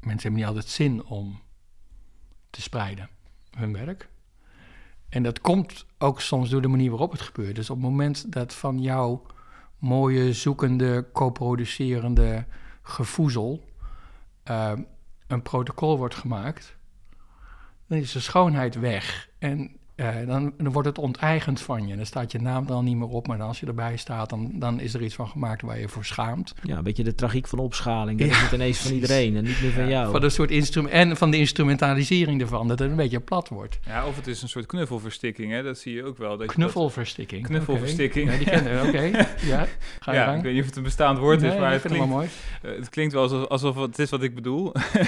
[0.00, 1.40] mensen hebben niet altijd zin om
[2.50, 3.08] te spreiden,
[3.50, 4.08] hun werk.
[5.08, 7.54] En dat komt ook soms door de manier waarop het gebeurt.
[7.54, 9.26] Dus op het moment dat van jouw
[9.78, 12.46] mooie, zoekende, co-producerende
[12.82, 13.64] gevoezel
[14.50, 14.72] uh,
[15.26, 16.76] een protocol wordt gemaakt,
[17.86, 19.28] dan is de schoonheid weg.
[19.38, 21.96] En uh, dan, dan, wordt het onteigend van je.
[21.96, 24.50] Dan staat je naam dan niet meer op, maar dan als je erbij staat, dan,
[24.54, 26.54] dan is er iets van gemaakt waar je voor schaamt.
[26.62, 28.18] Ja, een beetje de tragiek van opschaling.
[28.18, 30.10] Dat is het ineens van iedereen en niet meer van jou.
[30.10, 33.78] Van een soort instrument en van de instrumentalisering ervan, dat het een beetje plat wordt.
[33.86, 35.62] Ja, of het is een soort knuffelverstikking, hè?
[35.62, 36.36] dat zie je ook wel.
[36.36, 37.40] Dat knuffelverstikking.
[37.40, 37.50] Dat...
[37.50, 38.24] Knuffelverstikking.
[38.24, 38.38] Okay.
[38.38, 39.02] Ja, die kennen Oké,
[39.52, 39.66] ja.
[40.00, 41.82] Ga je ja, ik weet niet of het een bestaand woord nee, is, maar het
[41.82, 42.28] klinkt, mooi.
[42.62, 44.72] Uh, het klinkt wel alsof, alsof het is wat ik bedoel.
[44.74, 45.02] uh,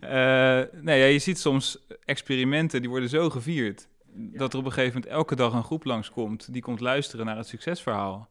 [0.86, 4.94] nee, ja, je ziet soms experimenten, die worden zo gevierd dat er op een gegeven
[4.94, 8.28] moment elke dag een groep langskomt die komt luisteren naar het succesverhaal.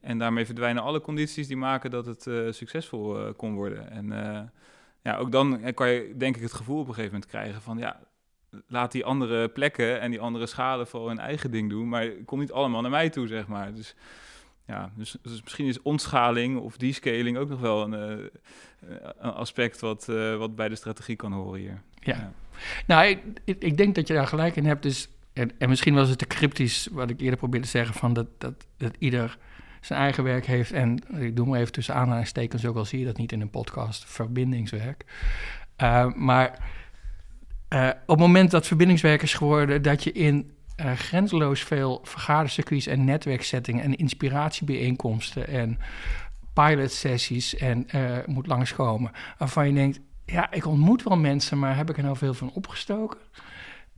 [0.00, 3.90] En daarmee verdwijnen alle condities die maken dat het uh, succesvol uh, kon worden.
[3.90, 4.40] En uh,
[5.02, 7.78] ja, ook dan kan je denk ik het gevoel op een gegeven moment krijgen van
[7.78, 8.00] ja,
[8.66, 12.38] laat die andere plekken en die andere schalen vooral hun eigen ding doen, maar kom
[12.38, 13.74] niet allemaal naar mij toe, zeg maar.
[13.74, 13.94] Dus
[14.66, 18.30] ja, dus, dus misschien is ontschaling of descaling ook nog wel een,
[19.18, 20.04] een aspect wat,
[20.38, 21.82] wat bij de strategie kan horen hier.
[22.00, 22.14] Ja.
[22.14, 22.32] ja.
[22.86, 24.82] Nou, ik, ik, ik, denk dat je daar gelijk in hebt.
[24.82, 28.12] Dus, en, en misschien was het te cryptisch wat ik eerder probeerde te zeggen: van
[28.12, 29.38] dat, dat, dat ieder
[29.80, 30.72] zijn eigen werk heeft.
[30.72, 33.50] En ik doe maar even tussen aanhalingstekens, ook al zie je dat niet in een
[33.50, 35.04] podcast, verbindingswerk.
[35.82, 36.58] Uh, maar
[37.68, 42.86] uh, op het moment dat verbindingswerk is geworden, dat je in uh, grenzeloos veel vergadercircuits
[42.86, 45.78] en netwerksettingen en inspiratiebijeenkomsten en
[46.52, 47.86] pilotsessies en
[48.26, 52.16] moet langskomen, waarvan je denkt, ja, ik ontmoet wel mensen, maar heb ik er nou
[52.16, 53.18] veel van opgestoken?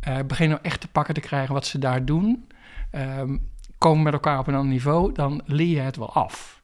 [0.09, 2.49] Uh, begin nou echt te pakken te krijgen wat ze daar doen.
[2.93, 6.63] Um, komen met elkaar op een ander niveau, dan leer je het wel af.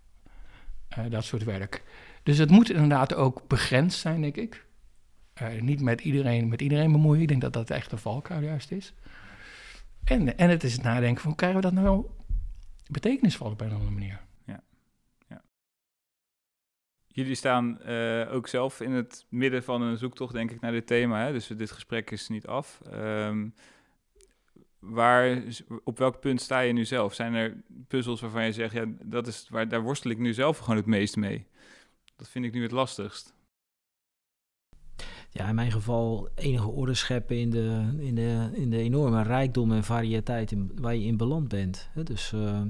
[0.99, 1.83] Uh, dat soort werk.
[2.23, 4.67] Dus het moet inderdaad ook begrensd zijn, denk ik.
[5.43, 7.23] Uh, niet met iedereen, met iedereen bemoeien.
[7.23, 8.95] Ik denk dat dat echt de valkuil juist is.
[10.05, 12.07] En, en het is het nadenken van, krijgen we dat nou
[12.87, 14.21] betekenisvol op een andere manier?
[17.15, 20.87] Jullie staan uh, ook zelf in het midden van een zoektocht, denk ik, naar dit
[20.87, 21.25] thema.
[21.25, 21.33] Hè?
[21.33, 22.81] Dus dit gesprek is niet af.
[22.93, 23.55] Um,
[24.79, 25.43] waar,
[25.85, 27.15] op welk punt sta je nu zelf?
[27.15, 30.59] Zijn er puzzels waarvan je zegt, ja, dat is waar, daar worstel ik nu zelf
[30.59, 31.47] gewoon het meest mee?
[32.17, 33.35] Dat vind ik nu het lastigst.
[35.31, 39.73] Ja, in mijn geval enige orde scheppen in de, in de, in de enorme rijkdom
[39.73, 41.91] en variëteit in, waar je in beland bent.
[42.05, 42.63] Dus uh,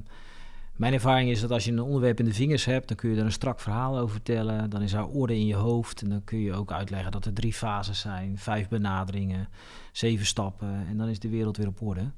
[0.82, 3.16] mijn ervaring is dat als je een onderwerp in de vingers hebt, dan kun je
[3.16, 4.70] er een strak verhaal over vertellen.
[4.70, 6.02] Dan is er orde in je hoofd.
[6.02, 9.48] En dan kun je ook uitleggen dat er drie fases zijn, vijf benaderingen,
[9.92, 10.86] zeven stappen.
[10.88, 12.10] En dan is de wereld weer op orde.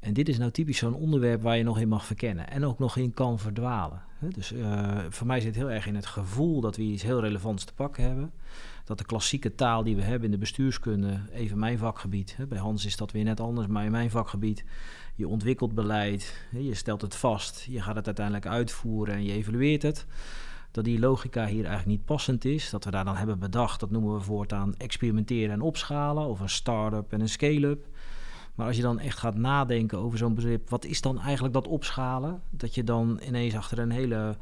[0.00, 2.78] En dit is nou typisch zo'n onderwerp waar je nog in mag verkennen en ook
[2.78, 4.02] nog in kan verdwalen.
[4.20, 7.64] Dus uh, voor mij zit heel erg in het gevoel dat we iets heel relevants
[7.64, 8.32] te pakken hebben.
[8.84, 12.84] Dat de klassieke taal die we hebben in de bestuurskunde, even mijn vakgebied, bij Hans
[12.84, 14.64] is dat weer net anders, maar in mijn vakgebied,
[15.18, 19.82] je ontwikkelt beleid, je stelt het vast, je gaat het uiteindelijk uitvoeren en je evalueert
[19.82, 20.06] het.
[20.70, 22.70] Dat die logica hier eigenlijk niet passend is.
[22.70, 26.26] Dat we daar dan hebben bedacht, dat noemen we voortaan experimenteren en opschalen.
[26.26, 27.86] Of een start-up en een scale-up.
[28.54, 31.68] Maar als je dan echt gaat nadenken over zo'n begrip, wat is dan eigenlijk dat
[31.68, 32.42] opschalen?
[32.50, 34.36] Dat je dan ineens achter een hele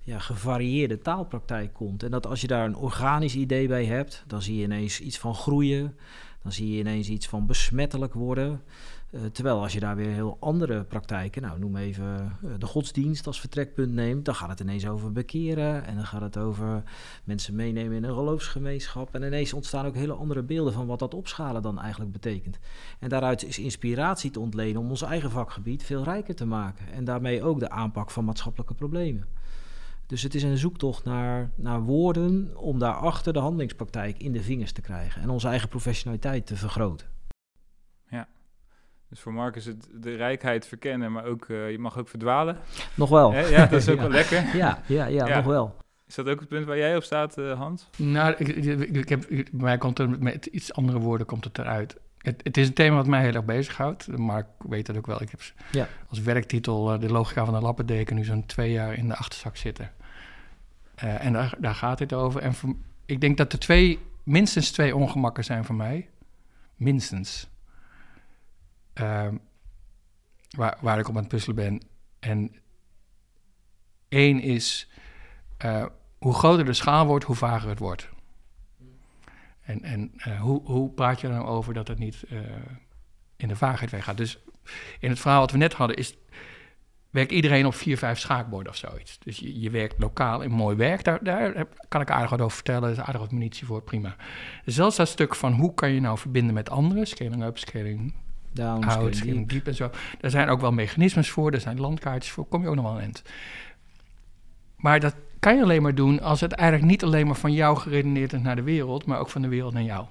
[0.00, 2.02] ja, gevarieerde taalpraktijk komt.
[2.02, 5.18] En dat als je daar een organisch idee bij hebt, dan zie je ineens iets
[5.18, 5.96] van groeien.
[6.42, 8.62] Dan zie je ineens iets van besmettelijk worden.
[9.10, 13.26] Uh, terwijl als je daar weer heel andere praktijken, nou noem even uh, de godsdienst
[13.26, 16.82] als vertrekpunt neemt, dan gaat het ineens over bekeren en dan gaat het over
[17.24, 19.14] mensen meenemen in een geloofsgemeenschap.
[19.14, 22.58] En ineens ontstaan ook hele andere beelden van wat dat opschalen dan eigenlijk betekent.
[22.98, 27.04] En daaruit is inspiratie te ontlenen om ons eigen vakgebied veel rijker te maken en
[27.04, 29.26] daarmee ook de aanpak van maatschappelijke problemen.
[30.06, 34.72] Dus het is een zoektocht naar, naar woorden om daarachter de handelingspraktijk in de vingers
[34.72, 37.09] te krijgen en onze eigen professionaliteit te vergroten.
[39.10, 42.56] Dus voor Mark is het de rijkheid verkennen, maar ook uh, je mag ook verdwalen.
[42.94, 43.32] Nog wel.
[43.32, 43.40] Hè?
[43.40, 44.02] Ja, dat is ook ja.
[44.02, 44.56] wel lekker.
[44.56, 45.76] Ja, ja, ja, ja, nog wel.
[46.06, 47.88] Is dat ook het punt waar jij op staat, uh, Hans?
[47.96, 51.58] Nou, ik, ik, ik heb, bij mij komt er met iets andere woorden komt het
[51.58, 51.96] eruit.
[52.18, 54.16] het, het, is een thema wat mij heel erg bezighoudt.
[54.16, 55.22] Mark weet dat ook wel.
[55.22, 55.40] Ik heb
[55.72, 55.88] ja.
[56.08, 59.56] als werktitel uh, de logica van de lappendeken nu zo'n twee jaar in de achterzak
[59.56, 59.92] zitten.
[61.04, 62.40] Uh, en daar, daar gaat het over.
[62.40, 62.74] En voor,
[63.06, 66.08] ik denk dat er twee, minstens twee ongemakken zijn voor mij.
[66.76, 67.48] Minstens.
[69.00, 69.34] Ehm,
[70.50, 71.80] waar, waar ik op aan het puzzelen ben.
[72.18, 72.54] En
[74.08, 74.90] één is,
[75.64, 75.86] uh,
[76.18, 78.08] hoe groter de schaal wordt, hoe vager het wordt.
[79.60, 82.40] En, en uh, hoe, hoe praat je er nou over dat het niet uh,
[83.36, 84.16] in de vaagheid weggaat?
[84.16, 84.38] Dus
[84.98, 86.16] in het verhaal wat we net hadden, is,
[87.10, 89.18] werkt iedereen op vier, vijf schaakborden of zoiets.
[89.18, 92.82] Dus je, werkt lokaal in mooi werk, daar, daar kan ik aardig wat over vertellen.
[92.82, 94.16] Er is aardig wat munitie voor, prima.
[94.64, 98.14] Zelfs dat stuk van hoe kan je nou verbinden met anderen, scaling up, scaling
[98.52, 99.90] down, out, scaling deep en zo.
[100.20, 102.94] Daar zijn ook wel mechanismes voor, er zijn landkaartjes voor, kom je ook nog wel
[102.94, 103.22] aan eind.
[104.76, 107.76] Maar dat kan je alleen maar doen als het eigenlijk niet alleen maar van jou
[107.76, 110.06] geredeneerd is naar de wereld, maar ook van de wereld naar jou.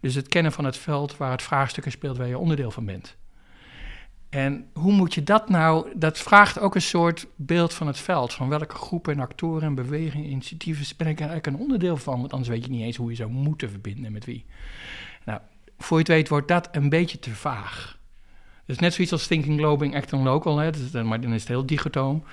[0.00, 3.16] Dus het kennen van het veld waar het vraagstukken speelt waar je onderdeel van bent.
[4.30, 8.32] En hoe moet je dat nou, dat vraagt ook een soort beeld van het veld.
[8.32, 12.20] Van welke groepen en actoren en bewegingen, initiatieven ben ik eigenlijk een onderdeel van.
[12.20, 14.44] Want anders weet je niet eens hoe je zou moeten verbinden en met wie.
[15.82, 17.98] Voor je het weet wordt dat een beetje te vaag.
[18.64, 21.66] Dus net zoiets als thinking global, acting local, hè, dus, maar dan is het heel
[21.66, 22.24] dichotoom.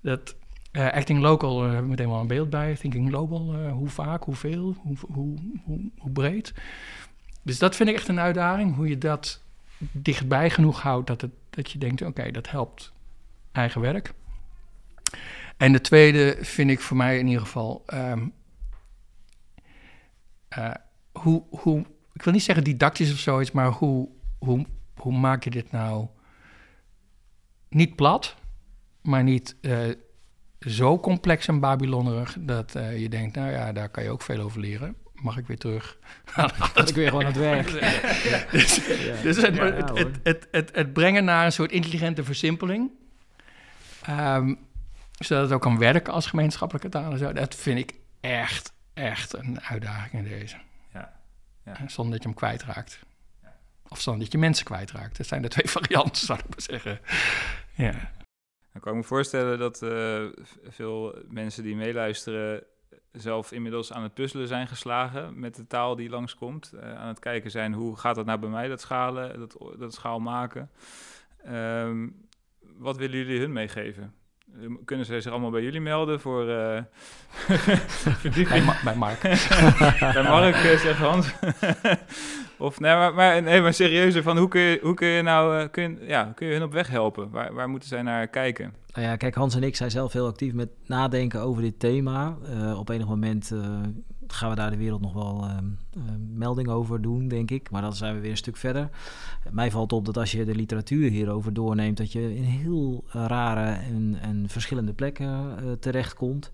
[0.00, 0.34] Dat
[0.72, 2.74] uh, acting local uh, hebben we meteen wel een beeld bij.
[2.74, 6.54] Thinking global, uh, hoe vaak, hoeveel, hoe, hoe, hoe, hoe, breed.
[7.42, 8.74] Dus dat vind ik echt een uitdaging.
[8.74, 9.42] Hoe je dat
[9.78, 12.92] dichtbij genoeg houdt dat, het, dat je denkt, oké, dat helpt
[13.52, 14.12] eigen werk.
[15.56, 17.82] En de tweede vind ik voor mij in ieder geval...
[17.94, 18.32] Um,
[21.12, 21.84] hoe, hoe,
[22.16, 26.06] ik wil niet zeggen didactisch of zoiets, maar hoe, hoe, hoe maak je dit nou
[27.68, 28.36] niet plat,
[29.02, 29.56] maar niet
[30.60, 34.40] zo complex en babylonnerig dat uh, je denkt, nou ja, daar kan je ook veel
[34.40, 34.96] over leren.
[35.14, 35.98] Mag ik weer terug?
[36.74, 37.70] dat ik weer gewoon aan het werk.
[38.50, 38.80] dus,
[39.22, 42.90] dus het, het, het, het, het, brengen naar een soort intelligente versimpeling.
[44.10, 44.58] Um,
[45.18, 47.32] zodat het ook kan werken als gemeenschappelijke taal en zo.
[47.32, 50.56] Dat vind ik echt, echt een uitdaging in deze.
[51.66, 51.88] Ja.
[51.88, 53.00] Zonder dat je hem kwijtraakt.
[53.88, 55.16] Of zonder dat je mensen kwijtraakt.
[55.16, 57.00] Dat zijn de twee varianten, zou ik maar zeggen.
[57.74, 58.12] Ja.
[58.72, 60.26] Dan kan ik me voorstellen dat uh,
[60.68, 62.64] veel mensen die meeluisteren
[63.12, 66.72] zelf inmiddels aan het puzzelen zijn geslagen met de taal die langskomt.
[66.74, 69.94] Uh, aan het kijken zijn hoe gaat dat nou bij mij, dat schalen, dat, dat
[69.94, 70.70] schaal maken.
[71.48, 72.28] Um,
[72.60, 74.14] wat willen jullie hun meegeven?
[74.84, 76.80] Kunnen ze zich allemaal bij jullie melden voor uh,
[78.22, 78.64] verdieping?
[78.64, 79.20] Bij, bij Mark.
[80.14, 81.32] bij Mark, uh, zegt Hans.
[82.56, 85.62] of nee, maar, maar, nee, maar serieuzer, van hoe kun je, hoe kun je nou
[85.62, 87.30] uh, kun je, ja, kun je hun op weg helpen?
[87.30, 88.74] Waar, waar moeten zij naar kijken?
[88.92, 92.36] Nou ja, kijk, Hans en ik zijn zelf heel actief met nadenken over dit thema.
[92.76, 93.52] op enig moment
[94.32, 95.56] gaan we daar de wereld nog wel uh,
[96.34, 97.70] melding over doen, denk ik.
[97.70, 98.90] Maar dan zijn we weer een stuk verder.
[99.50, 103.70] Mij valt op dat als je de literatuur hierover doorneemt, dat je in heel rare
[103.70, 106.52] en, en verschillende plekken uh, terechtkomt.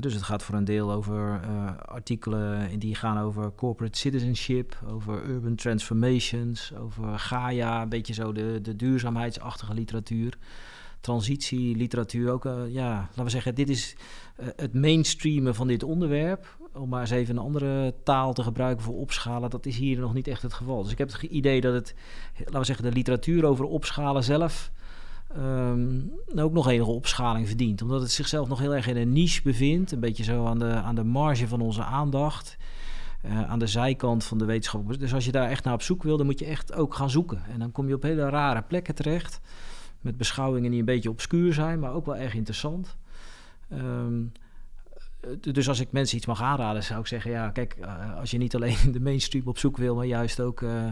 [0.00, 5.24] Dus het gaat voor een deel over uh, artikelen die gaan over corporate citizenship, over
[5.28, 10.38] urban transformations, over Gaia, een beetje zo de, de duurzaamheidsachtige literatuur.
[11.00, 13.96] Transitieliteratuur ook, ja, laten we zeggen, dit is
[14.56, 18.96] het mainstreamen van dit onderwerp om maar eens even een andere taal te gebruiken voor
[18.96, 20.82] opschalen, dat is hier nog niet echt het geval.
[20.82, 21.94] Dus ik heb het idee dat het,
[22.38, 24.72] laten we zeggen, de literatuur over opschalen zelf
[25.36, 27.82] um, ook nog enige opschaling verdient.
[27.82, 30.72] Omdat het zichzelf nog heel erg in een niche bevindt, een beetje zo aan de,
[30.72, 32.56] aan de marge van onze aandacht.
[33.24, 34.98] Uh, aan de zijkant van de wetenschap.
[34.98, 37.10] Dus als je daar echt naar op zoek wil, dan moet je echt ook gaan
[37.10, 37.42] zoeken.
[37.52, 39.40] En dan kom je op hele rare plekken terecht.
[40.00, 42.96] Met beschouwingen die een beetje obscuur zijn, maar ook wel erg interessant.
[43.72, 44.45] Um, eh,
[45.40, 48.38] dus als ik mensen iets mag aanraden, zou ik zeggen: ja, kijk, eh, als je
[48.38, 50.90] niet alleen de mainstream op zoek wil, maar juist ook uh,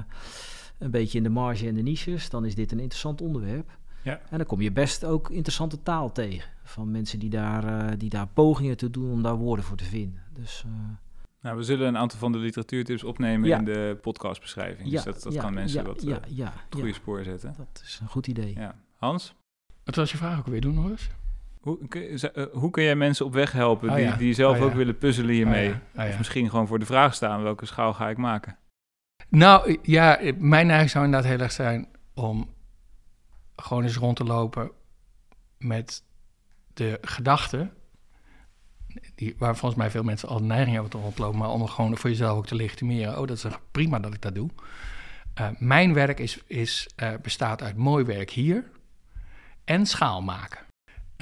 [0.78, 3.78] een beetje in de marge en de niches, dan is dit een interessant onderwerp.
[4.02, 4.20] Ja.
[4.30, 8.10] En dan kom je best ook interessante taal tegen van mensen die daar, uh, die
[8.10, 10.22] daar pogingen te doen om daar woorden voor te vinden.
[10.32, 10.64] Dus.
[11.40, 14.88] Nou, we zullen een aantal van de literatuurtips opnemen in de podcastbeschrijving.
[14.88, 17.54] Ja, dus dat, dat kan mensen wat ja, ja, goede spoor zetten.
[17.56, 18.56] Dat is een goed idee.
[18.96, 19.34] Hans?
[19.84, 21.10] Wat was je vraag ook weer doen, nog eens?
[21.64, 24.72] Hoe, uh, hoe kun jij mensen op weg helpen oh die, die zelf oh ook
[24.72, 25.70] willen puzzelen hiermee?
[25.70, 28.56] Oh of misschien gewoon voor de vraag staan, welke schaal ga ik maken?
[29.28, 32.48] Nou ja, mijn neiging zou inderdaad heel erg zijn om
[33.56, 34.70] gewoon eens rond te lopen
[35.58, 36.04] met
[36.74, 37.70] de gedachte,
[39.14, 42.10] die, waar volgens mij veel mensen al neiging hebben te rondlopen, maar om gewoon voor
[42.10, 43.20] jezelf ook te legitimeren.
[43.20, 44.50] Oh, dat is prima dat ik dat doe.
[45.40, 48.70] Uh, mijn werk is, is, uh, bestaat uit mooi werk hier
[49.64, 50.63] en schaal maken.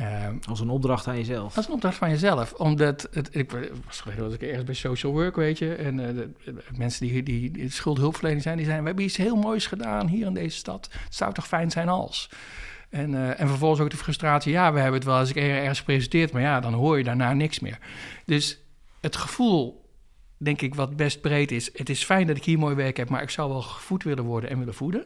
[0.03, 1.57] Ehm, als een opdracht aan jezelf.
[1.57, 2.53] Als een opdracht van jezelf.
[2.53, 3.51] Omdat het, ik
[3.87, 5.75] was geleden was ik ergens bij social work, weet je.
[5.75, 6.31] En uh, de,
[6.77, 10.27] mensen die, die, die schuldhulpverlening zijn, die zijn: We hebben iets heel moois gedaan hier
[10.27, 10.89] in deze stad.
[11.05, 12.31] Het zou toch fijn zijn als.
[12.91, 16.33] En, uh, en vervolgens ook de frustratie: Ja, we hebben het wel eens ergens gepresenteerd,
[16.33, 17.79] maar ja, dan hoor je daarna niks meer.
[18.25, 18.59] Dus
[19.01, 19.89] het gevoel,
[20.37, 23.09] denk ik, wat best breed is: Het is fijn dat ik hier mooi werk heb,
[23.09, 25.05] maar ik zou wel gevoed willen worden en willen voeden.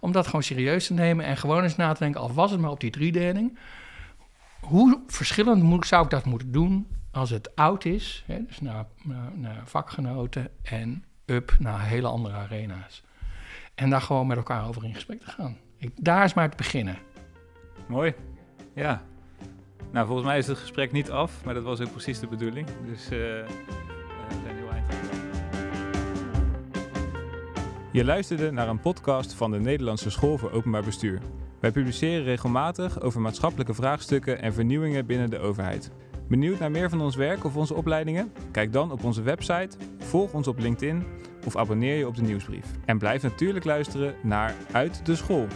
[0.00, 2.60] Om dat gewoon serieus te nemen en gewoon eens na te denken: al was het
[2.60, 3.58] maar op die driedeling
[4.64, 8.86] hoe verschillend moet, zou ik dat moeten doen als het oud is, hè, dus naar,
[9.64, 13.02] vakgenoten en up naar hele andere arena's.
[13.74, 15.56] En daar gewoon met elkaar over in gesprek te gaan.
[15.76, 16.98] Ik, daar is maar te beginnen.
[17.86, 18.14] Mooi,
[18.74, 19.02] ja.
[19.92, 22.68] Nou, volgens mij is het gesprek niet af, maar dat was ook precies de bedoeling.
[22.86, 24.64] Dus uh, heel.
[27.94, 31.20] Je luisterde naar een podcast van de Nederlandse School voor Openbaar Bestuur.
[31.64, 35.90] Wij publiceren regelmatig over maatschappelijke vraagstukken en vernieuwingen binnen de overheid.
[36.28, 38.32] Benieuwd naar meer van ons werk of onze opleidingen?
[38.50, 41.04] Kijk dan op onze website, volg ons op LinkedIn
[41.46, 42.66] of abonneer je op de nieuwsbrief.
[42.84, 45.46] En blijf natuurlijk luisteren naar Uit de School.